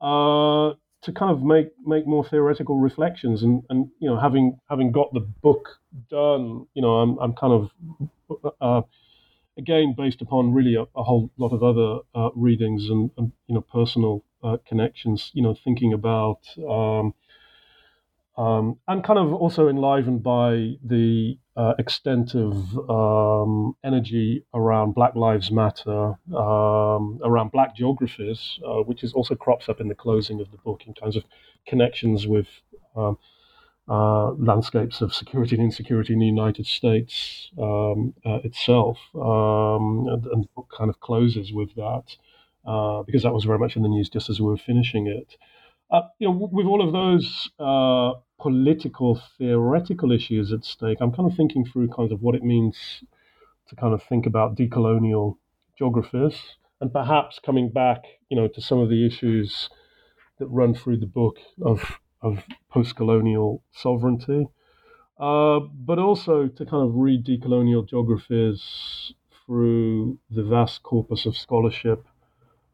[0.00, 0.72] uh,
[1.02, 5.12] to kind of make make more theoretical reflections and and you know having having got
[5.14, 5.80] the book
[6.10, 8.82] done, you know, I'm I'm kind of uh,
[9.56, 13.54] again based upon really a, a whole lot of other uh, readings and, and, you
[13.54, 15.30] know personal uh, connections.
[15.32, 17.14] You know, thinking about um,
[18.36, 22.56] um, and kind of also enlivened by the uh, extent of
[22.88, 29.68] um, energy around Black Lives Matter, um, around Black geographies, uh, which is also crops
[29.68, 31.24] up in the closing of the book in terms of
[31.66, 32.46] connections with
[32.96, 33.18] um,
[33.88, 40.24] uh, landscapes of security and insecurity in the United States um, uh, itself, um, and,
[40.32, 42.04] and, the book kind of closes with that
[42.64, 45.36] uh, because that was very much in the news just as we were finishing it.
[45.90, 51.28] Uh, you know, with all of those uh, political theoretical issues at stake, I'm kind
[51.30, 53.02] of thinking through kind of what it means
[53.68, 55.36] to kind of think about decolonial
[55.76, 59.68] geographies, and perhaps coming back, you know, to some of the issues
[60.38, 64.46] that run through the book of of post-colonial sovereignty,
[65.18, 69.14] uh, but also to kind of read decolonial geographies
[69.46, 72.06] through the vast corpus of scholarship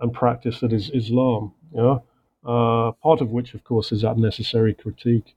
[0.01, 1.55] and practice that is Islam.
[1.73, 1.99] Yeah,
[2.47, 5.35] uh, part of which, of course, is that necessary critique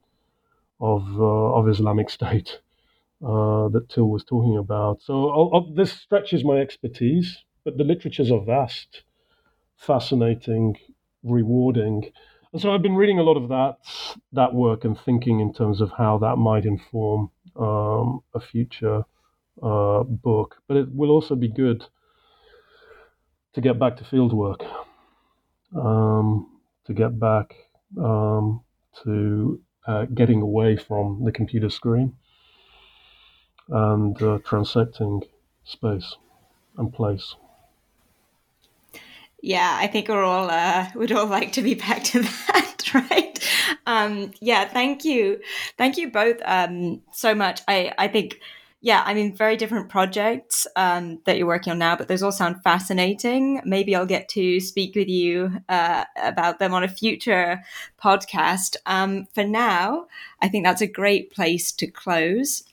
[0.79, 2.59] of uh, of Islamic State
[3.23, 5.01] uh, that Till was talking about.
[5.01, 9.03] So I'll, I'll, this stretches my expertise, but the literatures are vast,
[9.75, 10.77] fascinating,
[11.23, 12.11] rewarding.
[12.51, 13.77] And so I've been reading a lot of that
[14.33, 19.03] that work and thinking in terms of how that might inform um, a future
[19.61, 20.61] uh, book.
[20.67, 21.85] But it will also be good
[23.53, 24.63] to get back to field work,
[25.75, 26.58] um,
[26.89, 27.55] to get back
[28.01, 28.61] um,
[29.03, 32.15] to uh, getting away from the computer screen
[33.69, 35.21] and uh, transecting
[35.63, 36.15] space
[36.77, 37.35] and place.
[39.41, 43.39] Yeah, I think we're all uh, would all like to be back to that, right?
[43.85, 45.39] Um, yeah, thank you,
[45.77, 47.61] thank you both um, so much.
[47.67, 48.41] I I think
[48.81, 52.31] yeah, I mean, very different projects um, that you're working on now, but those all
[52.31, 53.61] sound fascinating.
[53.65, 57.61] Maybe I'll get to speak with you uh, about them on a future
[58.01, 58.77] podcast.
[58.85, 60.07] Um, for now,
[60.41, 62.63] I think that's a great place to close.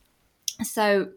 [0.63, 1.09] So,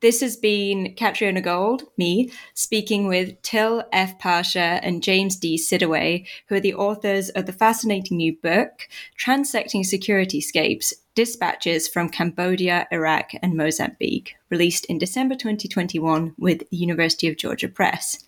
[0.00, 4.18] this has been Catriona Gold, me, speaking with Till F.
[4.18, 5.58] Paasche and James D.
[5.58, 8.88] Sidaway, who are the authors of the fascinating new book,
[9.22, 17.28] Transecting Securityscapes Dispatches from Cambodia, Iraq, and Mozambique, released in December 2021 with the University
[17.28, 18.24] of Georgia Press.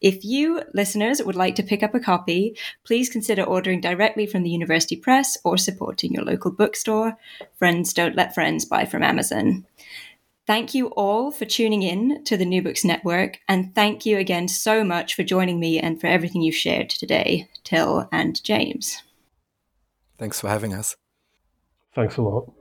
[0.00, 4.44] If you, listeners, would like to pick up a copy, please consider ordering directly from
[4.44, 7.16] the University Press or supporting your local bookstore.
[7.56, 9.66] Friends don't let friends buy from Amazon.
[10.46, 14.46] Thank you all for tuning in to the New Books Network, and thank you again
[14.46, 19.02] so much for joining me and for everything you've shared today, Till and James.
[20.18, 20.94] Thanks for having us.
[21.98, 22.57] Thanks a lot.